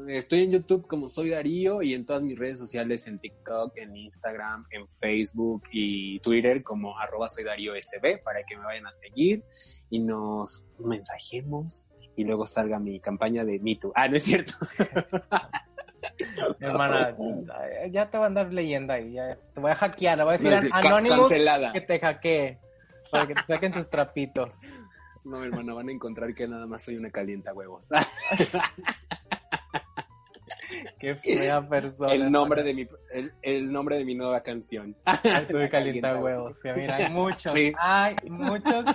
[0.07, 3.95] Estoy en YouTube como soy Darío y en todas mis redes sociales, en TikTok, en
[3.95, 8.93] Instagram, en Facebook y Twitter como arroba soy Darío SB para que me vayan a
[8.93, 9.43] seguir
[9.89, 13.91] y nos mensajemos y luego salga mi campaña de MeToo.
[13.95, 14.53] Ah, no es cierto.
[16.59, 17.15] Hermana,
[17.91, 20.37] ya te voy a andar leyenda y ya te voy a hackear, le voy a
[20.37, 22.57] decir anónimo que te hackee
[23.11, 24.53] para que te saquen tus trapitos.
[25.27, 27.89] No, hermana, van a encontrar que nada más soy una calienta huevos.
[30.99, 32.13] Qué fea persona.
[32.13, 32.87] El nombre de mi,
[33.41, 34.95] el, nombre de mi nueva canción.
[35.23, 36.59] Estuve calienta huevos.
[36.75, 38.85] mira, hay muchos, hay muchos.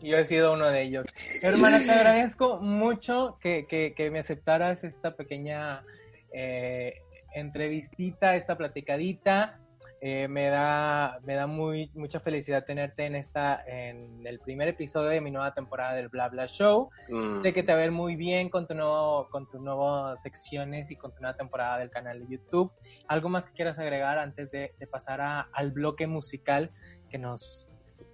[0.00, 1.06] Y yo he sido uno de ellos.
[1.42, 5.84] Hermana, te agradezco mucho que, que, que me aceptaras esta pequeña
[6.32, 6.94] eh,
[7.34, 9.58] entrevistita, esta platicadita.
[10.04, 15.10] Eh, me da, me da muy, mucha felicidad tenerte en esta, en el primer episodio
[15.10, 16.90] de mi nueva temporada del Bla Bla Show.
[17.08, 17.40] Mm.
[17.40, 20.90] Sé que te va a ver muy bien con tu nuevo, con tus nuevas secciones
[20.90, 22.72] y con tu nueva temporada del canal de YouTube.
[23.06, 26.72] ¿Algo más que quieras agregar antes de, de pasar a, al bloque musical
[27.08, 27.68] que nos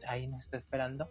[0.06, 1.08] ahí nos está esperando?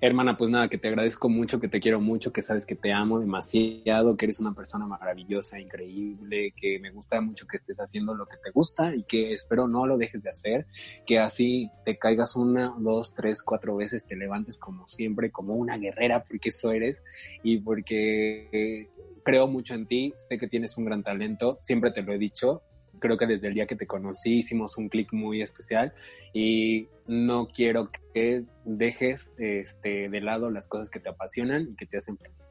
[0.00, 2.92] Hermana, pues nada, que te agradezco mucho, que te quiero mucho, que sabes que te
[2.92, 8.14] amo demasiado, que eres una persona maravillosa, increíble, que me gusta mucho que estés haciendo
[8.14, 10.66] lo que te gusta y que espero no lo dejes de hacer,
[11.06, 15.78] que así te caigas una, dos, tres, cuatro veces, te levantes como siempre, como una
[15.78, 17.02] guerrera, porque eso eres
[17.42, 18.90] y porque
[19.24, 22.62] creo mucho en ti, sé que tienes un gran talento, siempre te lo he dicho,
[22.98, 25.92] creo que desde el día que te conocí hicimos un clic muy especial
[26.32, 31.86] y no quiero que dejes este, de lado las cosas que te apasionan y que
[31.86, 32.50] te hacen feliz.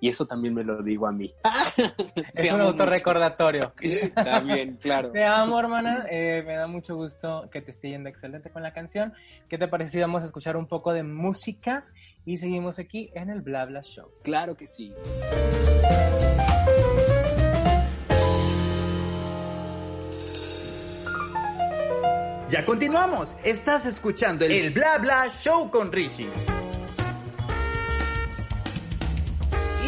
[0.00, 1.32] Y eso también me lo digo a mí.
[2.34, 3.72] es un autorrecordatorio.
[4.14, 5.12] también, claro.
[5.12, 6.06] Te amo, hermana.
[6.10, 9.14] Eh, me da mucho gusto que te esté yendo excelente con la canción.
[9.48, 11.86] ¿Qué te parece si vamos a escuchar un poco de música?
[12.24, 14.10] Y seguimos aquí en el Bla Bla Show.
[14.22, 14.92] Claro que sí.
[22.52, 23.34] Ya continuamos.
[23.44, 26.28] Estás escuchando el, Bla Bla Show con Richie.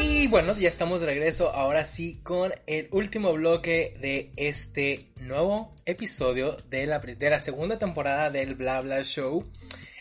[0.03, 5.75] Y bueno, ya estamos de regreso ahora sí con el último bloque de este nuevo
[5.85, 9.45] episodio de la, de la segunda temporada del Bla Bla Show.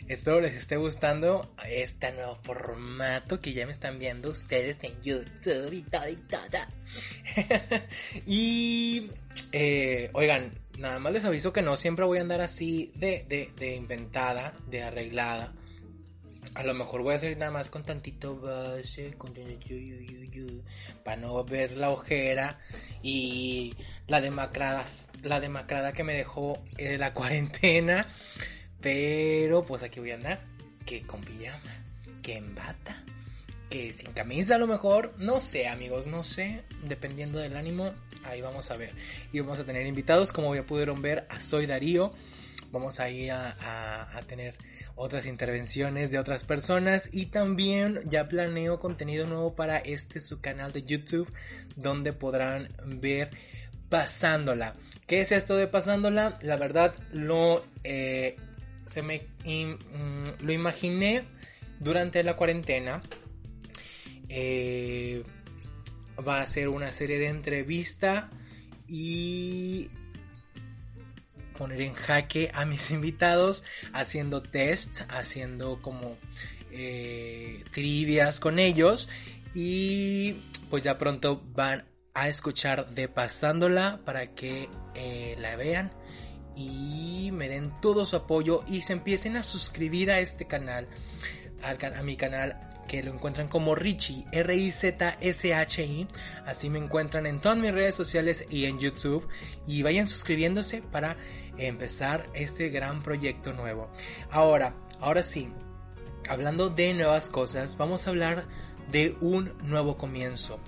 [0.08, 5.74] Espero les esté gustando este nuevo formato que ya me están viendo ustedes en YouTube
[5.74, 6.60] y todo y todo.
[8.26, 9.12] y
[9.52, 13.52] eh, oigan, nada más les aviso que no siempre voy a andar así de, de,
[13.56, 15.54] de inventada, de arreglada.
[16.56, 19.34] A lo mejor voy a salir nada más con tantito base, con
[21.04, 22.60] para no ver la ojera
[23.02, 23.74] y
[24.08, 24.86] la demacrada,
[25.24, 28.08] la demacrada que me dejó en la cuarentena.
[28.82, 30.42] Pero pues aquí voy a andar,
[30.86, 31.84] que con pijama,
[32.22, 33.04] que en bata,
[33.74, 37.92] que sin camisa a lo mejor, no sé amigos, no sé, dependiendo del ánimo,
[38.24, 38.92] ahí vamos a ver.
[39.32, 42.14] Y vamos a tener invitados, como ya pudieron ver, a Soy Darío.
[42.72, 43.58] Vamos ahí a,
[44.16, 44.54] a, tener
[44.94, 50.72] otras intervenciones de otras personas y también ya planeo contenido nuevo para este su canal
[50.72, 51.34] de YouTube
[51.76, 53.32] donde podrán ver
[53.90, 54.76] pasándola.
[55.08, 56.38] ¿Qué es esto de pasándola?
[56.44, 58.36] La verdad lo eh,
[58.86, 61.24] se me mm, lo imaginé
[61.80, 63.02] durante la cuarentena.
[64.36, 65.24] Eh,
[66.28, 68.32] va a ser una serie de entrevista
[68.88, 69.92] y
[71.56, 73.64] poner en jaque a mis invitados
[73.94, 76.18] haciendo test, haciendo como
[76.72, 79.08] eh, trivias con ellos.
[79.54, 80.34] Y
[80.72, 85.92] pues ya pronto van a escuchar de pasándola para que eh, la vean
[86.56, 90.88] y me den todo su apoyo y se empiecen a suscribir a este canal,
[91.62, 96.08] a mi canal que lo encuentran como Richie, R-I-Z-S-H-I.
[96.46, 99.28] Así me encuentran en todas mis redes sociales y en YouTube.
[99.68, 101.18] Y vayan suscribiéndose para
[101.58, 103.90] empezar este gran proyecto nuevo.
[104.32, 105.50] Ahora, ahora sí,
[106.28, 108.46] hablando de nuevas cosas, vamos a hablar
[108.92, 110.60] de un nuevo comienzo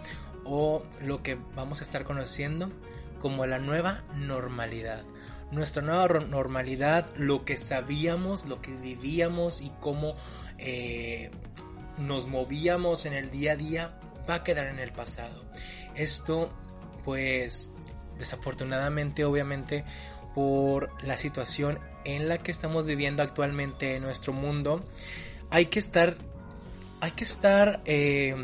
[0.46, 2.72] o lo que vamos a estar conociendo
[3.20, 5.04] como la nueva normalidad.
[5.52, 10.16] Nuestra nueva normalidad, lo que sabíamos, lo que vivíamos y cómo
[10.58, 11.32] eh,
[11.98, 15.44] nos movíamos en el día a día va a quedar en el pasado.
[15.96, 16.52] Esto
[17.04, 17.74] pues
[18.18, 19.86] desafortunadamente obviamente
[20.34, 24.84] por la situación en la que estamos viviendo actualmente en nuestro mundo
[25.50, 26.18] hay que estar
[27.02, 28.36] hay que estar eh,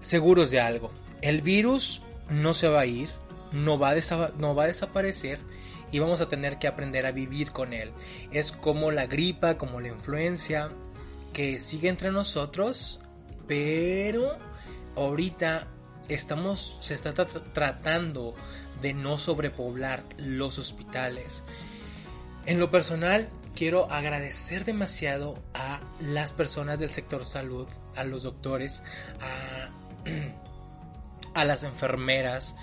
[0.00, 3.08] seguros de algo el virus no se va a ir
[3.52, 5.40] no va, a no va a desaparecer
[5.90, 7.92] y vamos a tener que aprender a vivir con él.
[8.30, 10.70] Es como la gripa, como la influencia,
[11.32, 13.00] que sigue entre nosotros,
[13.46, 14.36] pero
[14.96, 15.68] ahorita
[16.08, 18.34] estamos, se está tratando
[18.80, 21.44] de no sobrepoblar los hospitales.
[22.46, 27.66] En lo personal, quiero agradecer demasiado a las personas del sector salud,
[27.96, 28.82] a los doctores,
[29.20, 29.70] a,
[31.34, 32.56] a las enfermeras,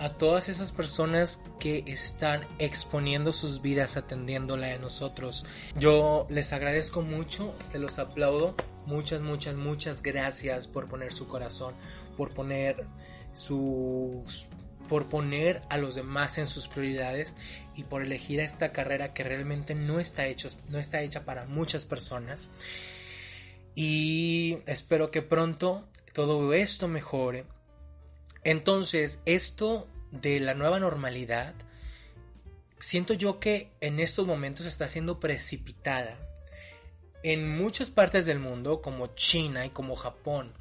[0.00, 5.44] a todas esas personas que están exponiendo sus vidas atendiéndola a nosotros.
[5.76, 8.54] Yo les agradezco mucho, se los aplaudo.
[8.86, 11.74] Muchas, muchas, muchas gracias por poner su corazón,
[12.16, 12.86] por poner
[13.34, 14.46] sus
[14.88, 17.36] por poner a los demás en sus prioridades
[17.76, 21.84] y por elegir esta carrera que realmente no está, hecho, no está hecha para muchas
[21.84, 22.50] personas.
[23.76, 27.44] Y espero que pronto todo esto mejore
[28.44, 31.54] entonces, esto de la nueva normalidad,
[32.78, 36.18] siento yo que en estos momentos está siendo precipitada.
[37.22, 40.54] En muchas partes del mundo, como China y como Japón,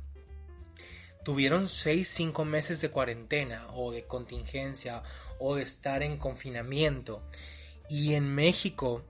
[1.23, 5.03] tuvieron 6-5 meses de cuarentena o de contingencia
[5.39, 7.23] o de estar en confinamiento.
[7.89, 9.03] Y en México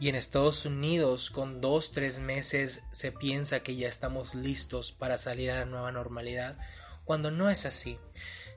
[0.00, 5.50] y en Estados Unidos, con 2-3 meses, se piensa que ya estamos listos para salir
[5.50, 6.58] a la nueva normalidad
[7.06, 7.98] cuando no es así.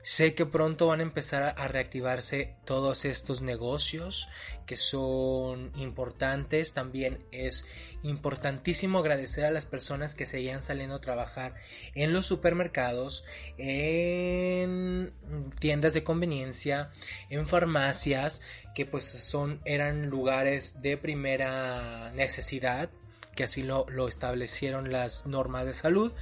[0.02, 4.28] Sé que pronto van a empezar a reactivarse todos estos negocios
[4.64, 6.72] que son importantes.
[6.72, 7.66] También es
[8.02, 11.54] importantísimo agradecer a las personas que seguían saliendo a trabajar
[11.94, 13.26] en los supermercados,
[13.58, 15.12] en
[15.58, 16.92] tiendas de conveniencia,
[17.28, 18.40] en farmacias,
[18.74, 22.88] que pues son, eran lugares de primera necesidad,
[23.36, 26.12] que así lo, lo establecieron las normas de salud.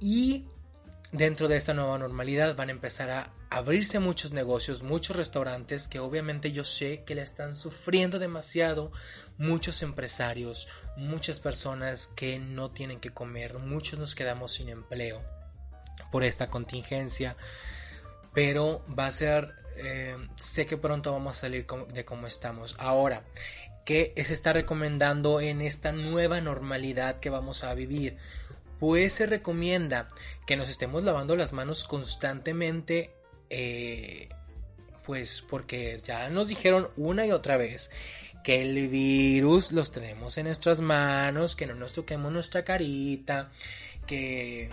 [0.00, 0.46] Y
[1.12, 6.00] dentro de esta nueva normalidad van a empezar a abrirse muchos negocios, muchos restaurantes que
[6.00, 8.92] obviamente yo sé que le están sufriendo demasiado,
[9.38, 15.22] muchos empresarios, muchas personas que no tienen que comer, muchos nos quedamos sin empleo
[16.12, 17.36] por esta contingencia,
[18.34, 22.76] pero va a ser, eh, sé que pronto vamos a salir de como estamos.
[22.78, 23.24] Ahora,
[23.84, 28.18] ¿qué se está recomendando en esta nueva normalidad que vamos a vivir?
[28.78, 30.08] Pues se recomienda
[30.46, 33.10] que nos estemos lavando las manos constantemente,
[33.50, 34.28] eh,
[35.04, 37.90] pues porque ya nos dijeron una y otra vez
[38.44, 43.50] que el virus los tenemos en nuestras manos, que no nos toquemos nuestra carita,
[44.06, 44.70] que,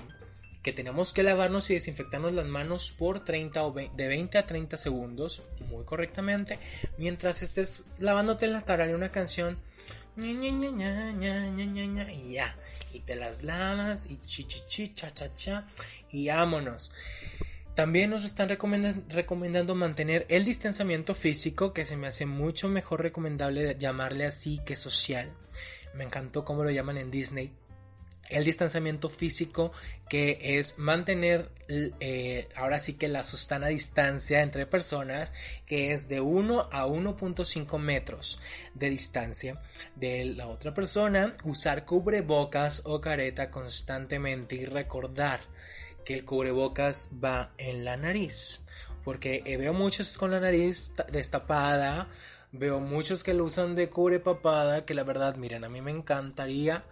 [0.61, 4.77] que tenemos que lavarnos y desinfectarnos las manos por 30 o de 20 a 30
[4.77, 6.59] segundos, muy correctamente,
[6.97, 9.57] mientras estés lavándote la cara de una canción
[10.17, 12.55] y ya
[12.95, 15.67] y te las lavas y chichichi, cha cha cha
[16.11, 16.91] y vámonos.
[17.75, 23.75] También nos están recomendando mantener el distanciamiento físico, que se me hace mucho mejor recomendable
[23.77, 25.33] llamarle así que social.
[25.93, 27.51] Me encantó cómo lo llaman en Disney
[28.29, 29.71] el distanciamiento físico
[30.09, 35.33] que es mantener eh, ahora sí que la sustana distancia entre personas
[35.65, 38.39] que es de 1 a 1.5 metros
[38.73, 39.61] de distancia
[39.95, 41.35] de la otra persona.
[41.43, 45.41] Usar cubrebocas o careta constantemente y recordar
[46.03, 48.65] que el cubrebocas va en la nariz
[49.03, 52.07] porque eh, veo muchos con la nariz destapada
[52.51, 56.83] veo muchos que lo usan de cubrepapada que la verdad miren a mí me encantaría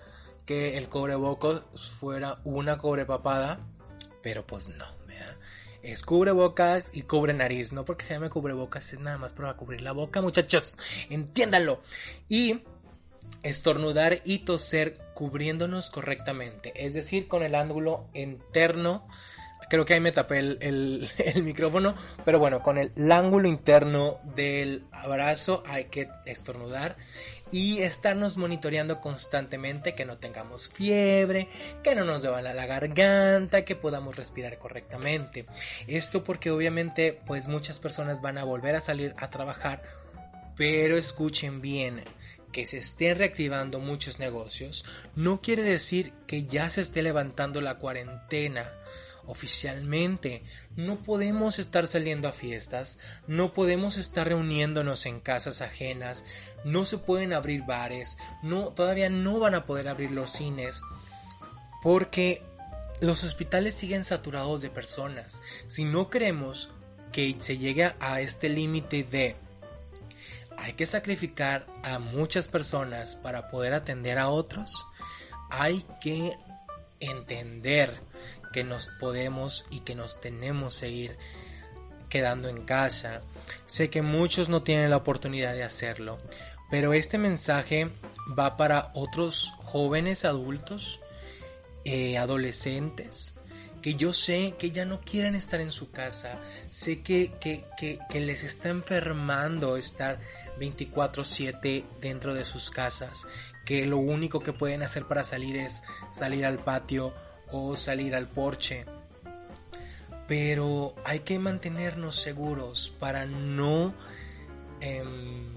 [0.45, 1.61] que el cubrebocas
[1.99, 3.59] fuera una cubrepapada,
[4.21, 4.85] pero pues no,
[5.83, 9.81] es cubrebocas y cubre nariz, no porque se llame cubrebocas, es nada más para cubrir
[9.81, 10.77] la boca, muchachos,
[11.09, 11.81] entiéndanlo.
[12.29, 12.61] Y
[13.43, 19.05] estornudar y toser cubriéndonos correctamente, es decir, con el ángulo interno.
[19.69, 21.09] Creo que ahí me tapé el,
[21.43, 26.95] micrófono, pero bueno, con el, ángulo interno del abrazo hay que estornudar
[27.53, 31.47] y estarnos monitoreando constantemente que no tengamos fiebre,
[31.83, 35.45] que no nos duela la garganta, que podamos respirar correctamente.
[35.85, 39.83] Esto porque obviamente pues muchas personas van a volver a salir a trabajar,
[40.57, 42.03] pero escuchen bien,
[42.51, 44.85] que se estén reactivando muchos negocios
[45.15, 48.71] no quiere decir que ya se esté levantando la cuarentena
[49.25, 50.43] oficialmente.
[50.75, 56.25] No podemos estar saliendo a fiestas, no podemos estar reuniéndonos en casas ajenas,
[56.63, 58.17] no se pueden abrir bares,
[58.75, 60.81] todavía no van a poder abrir los cines
[61.81, 62.41] porque
[63.01, 65.41] los hospitales siguen saturados de personas.
[65.67, 66.71] Si no queremos
[67.11, 69.35] que se llegue a este límite de
[70.57, 74.85] hay que sacrificar a muchas personas para poder atender a otros,
[75.49, 76.37] hay que
[76.99, 77.99] entender
[78.53, 81.17] que nos podemos y que nos tenemos que ir
[82.07, 83.21] quedando en casa.
[83.65, 86.19] Sé que muchos no tienen la oportunidad de hacerlo,
[86.69, 87.89] pero este mensaje
[88.39, 91.01] va para otros jóvenes adultos,
[91.83, 93.33] eh, adolescentes,
[93.81, 96.39] que yo sé que ya no quieren estar en su casa,
[96.69, 100.19] sé que, que, que les está enfermando estar
[100.59, 103.27] 24/7 dentro de sus casas,
[103.65, 107.13] que lo único que pueden hacer para salir es salir al patio
[107.51, 108.85] o salir al porche.
[110.27, 113.93] Pero hay que mantenernos seguros para no
[114.79, 115.53] em,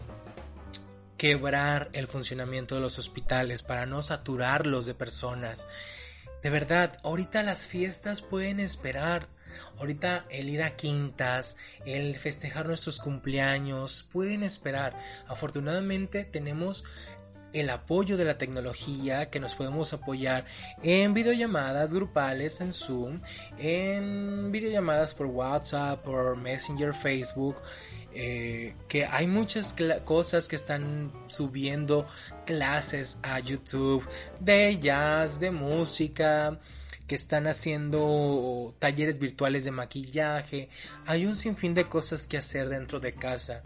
[1.16, 5.68] quebrar el funcionamiento de los hospitales, para no saturarlos de personas.
[6.42, 9.28] De verdad, ahorita las fiestas pueden esperar.
[9.78, 11.56] Ahorita el ir a quintas,
[11.86, 15.00] el festejar nuestros cumpleaños, pueden esperar.
[15.26, 16.84] Afortunadamente tenemos
[17.52, 20.44] el apoyo de la tecnología que nos podemos apoyar
[20.82, 23.20] en videollamadas grupales en Zoom,
[23.58, 27.56] en videollamadas por WhatsApp, por Messenger, Facebook.
[28.18, 29.76] Eh, que hay muchas
[30.06, 32.06] cosas que están subiendo
[32.46, 34.08] clases a YouTube
[34.40, 36.58] de jazz, de música,
[37.06, 40.70] que están haciendo talleres virtuales de maquillaje.
[41.04, 43.62] Hay un sinfín de cosas que hacer dentro de casa.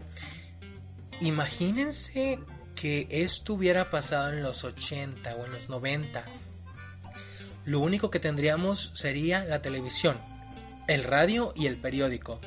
[1.21, 2.39] Imagínense
[2.75, 6.25] que esto hubiera pasado en los 80 o en los 90,
[7.65, 10.17] lo único que tendríamos sería la televisión,
[10.87, 12.39] el radio y el periódico.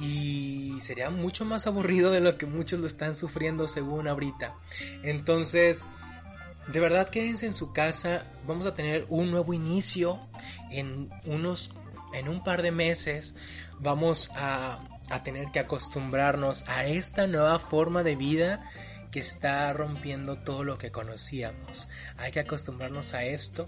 [0.00, 4.54] Y sería mucho más aburrido de lo que muchos lo están sufriendo según ahorita.
[5.02, 5.84] Entonces,
[6.68, 8.24] de verdad quédense en su casa.
[8.46, 10.20] Vamos a tener un nuevo inicio
[10.70, 11.72] en unos
[12.12, 13.34] en un par de meses.
[13.80, 14.78] Vamos a
[15.10, 18.62] a tener que acostumbrarnos a esta nueva forma de vida
[19.10, 21.88] que está rompiendo todo lo que conocíamos.
[22.16, 23.66] Hay que acostumbrarnos a esto.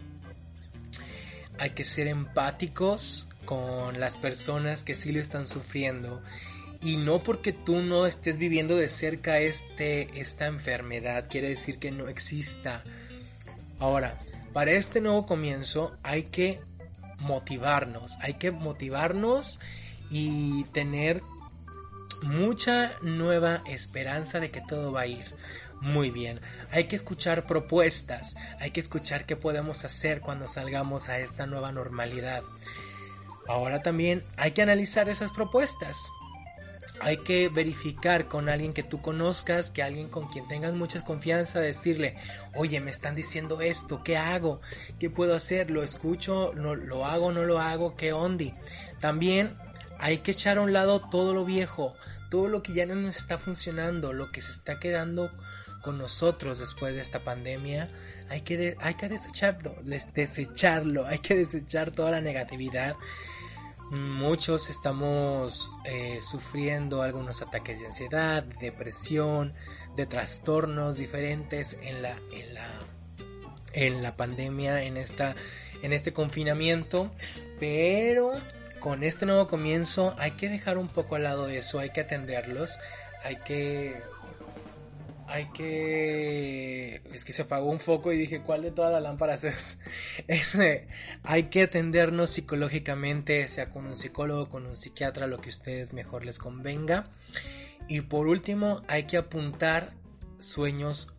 [1.58, 6.22] Hay que ser empáticos con las personas que sí lo están sufriendo.
[6.82, 11.90] Y no porque tú no estés viviendo de cerca este, esta enfermedad, quiere decir que
[11.90, 12.82] no exista.
[13.78, 14.18] Ahora,
[14.52, 16.60] para este nuevo comienzo hay que
[17.18, 19.60] motivarnos, hay que motivarnos
[20.10, 21.22] y tener
[22.22, 25.24] mucha nueva esperanza de que todo va a ir
[25.80, 26.40] muy bien.
[26.70, 31.72] Hay que escuchar propuestas, hay que escuchar qué podemos hacer cuando salgamos a esta nueva
[31.72, 32.42] normalidad.
[33.48, 35.96] Ahora también hay que analizar esas propuestas.
[37.02, 41.58] Hay que verificar con alguien que tú conozcas, que alguien con quien tengas mucha confianza,
[41.58, 42.18] decirle,
[42.54, 44.60] oye, me están diciendo esto, ¿qué hago?
[44.98, 45.70] ¿Qué puedo hacer?
[45.70, 46.52] ¿Lo escucho?
[46.54, 47.32] ¿No, ¿Lo hago?
[47.32, 47.96] ¿No lo hago?
[47.96, 48.52] ¿Qué ondi?
[49.00, 49.56] También
[50.00, 51.94] hay que echar a un lado todo lo viejo,
[52.30, 55.30] todo lo que ya no nos está funcionando, lo que se está quedando
[55.82, 57.90] con nosotros después de esta pandemia,
[58.28, 62.96] hay que, hay que desecharlo, desecharlo, hay que desechar toda la negatividad.
[63.90, 69.52] Muchos estamos eh, sufriendo algunos ataques de ansiedad, depresión,
[69.96, 72.68] de trastornos diferentes en la, en la,
[73.72, 75.34] en la pandemia, en, esta,
[75.82, 77.10] en este confinamiento,
[77.58, 78.32] pero
[78.80, 82.78] con este nuevo comienzo hay que dejar un poco al lado eso, hay que atenderlos,
[83.22, 84.00] hay que...
[85.26, 87.02] Hay que...
[87.12, 89.78] Es que se apagó un foco y dije, ¿cuál de todas las lámparas es?
[90.26, 90.88] Este,
[91.22, 95.92] hay que atendernos psicológicamente, sea con un psicólogo, con un psiquiatra, lo que a ustedes
[95.92, 97.10] mejor les convenga.
[97.86, 99.92] Y por último, hay que apuntar
[100.40, 101.12] sueños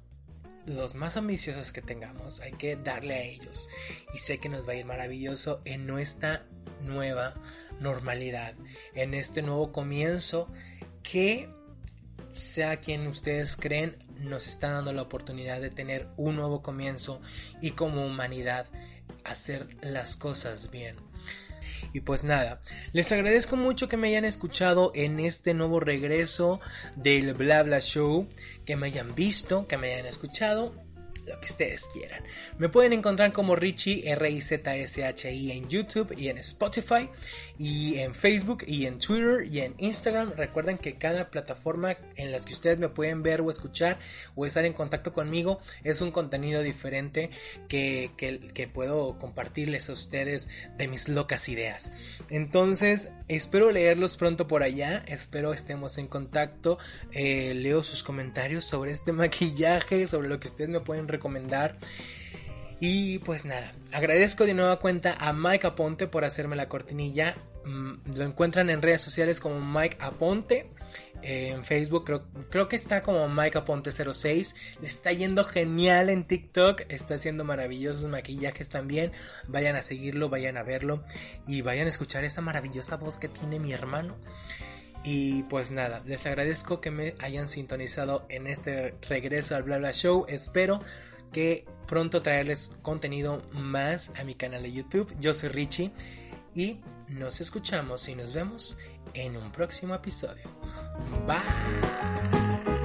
[0.66, 3.70] los más ambiciosos que tengamos, hay que darle a ellos.
[4.14, 6.46] Y sé que nos va a ir maravilloso en nuestra
[6.84, 7.34] nueva
[7.80, 8.54] normalidad,
[8.94, 10.52] en este nuevo comienzo
[11.04, 11.50] que
[12.30, 17.22] sea quien ustedes creen nos está dando la oportunidad de tener un nuevo comienzo
[17.62, 18.68] y como humanidad
[19.24, 20.96] hacer las cosas bien.
[21.94, 22.62] Y pues nada,
[22.94, 26.60] les agradezco mucho que me hayan escuchado en este nuevo regreso
[26.96, 28.28] del Bla Bla Show,
[28.66, 30.74] que me hayan visto, que me hayan escuchado
[31.28, 32.24] lo que ustedes quieran.
[32.58, 37.10] Me pueden encontrar como Richie, R-I-Z-S-H-I en YouTube y en Spotify
[37.58, 40.34] y en Facebook y en Twitter y en Instagram.
[40.36, 44.00] Recuerden que cada plataforma en las que ustedes me pueden ver o escuchar
[44.36, 47.30] o estar en contacto conmigo es un contenido diferente
[47.68, 50.48] que, que, puedo compartirles a ustedes
[50.78, 51.92] de mis locas ideas.
[52.30, 55.04] Entonces, espero leerlos pronto por allá.
[55.08, 56.78] Espero estemos en contacto.
[57.12, 61.78] Eh, leo sus comentarios sobre este maquillaje, sobre lo que ustedes me pueden recomendar.
[62.84, 67.38] Y pues nada, agradezco de nueva cuenta a Mike Aponte por hacerme la cortinilla.
[67.64, 70.68] Mm, lo encuentran en redes sociales como Mike Aponte.
[71.22, 74.56] en Facebook creo, creo, que está como Mike Aponte 06.
[74.82, 76.82] Le está yendo genial en TikTok.
[76.90, 79.12] Está haciendo maravillosos maquillajes también.
[79.48, 81.04] Vayan a seguirlo, vayan a verlo.
[81.48, 84.18] Y vayan a escuchar esa maravillosa voz que tiene mi hermano.
[85.04, 89.94] Y pues nada, les agradezco que me hayan sintonizado en este regreso al Bla Bla
[89.94, 90.26] Show.
[90.28, 90.80] Espero
[91.32, 95.14] que pronto traerles contenido más a mi canal de YouTube.
[95.20, 95.92] Yo soy Richie
[96.54, 98.78] y nos escuchamos y nos vemos
[99.14, 100.44] en un próximo episodio.
[101.26, 102.81] Bye.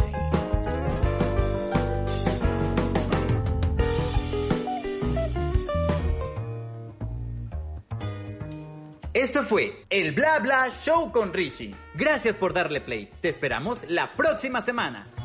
[9.16, 11.74] Esto fue el Bla Bla Show con Rishi.
[11.94, 13.10] Gracias por darle play.
[13.22, 15.15] Te esperamos la próxima semana.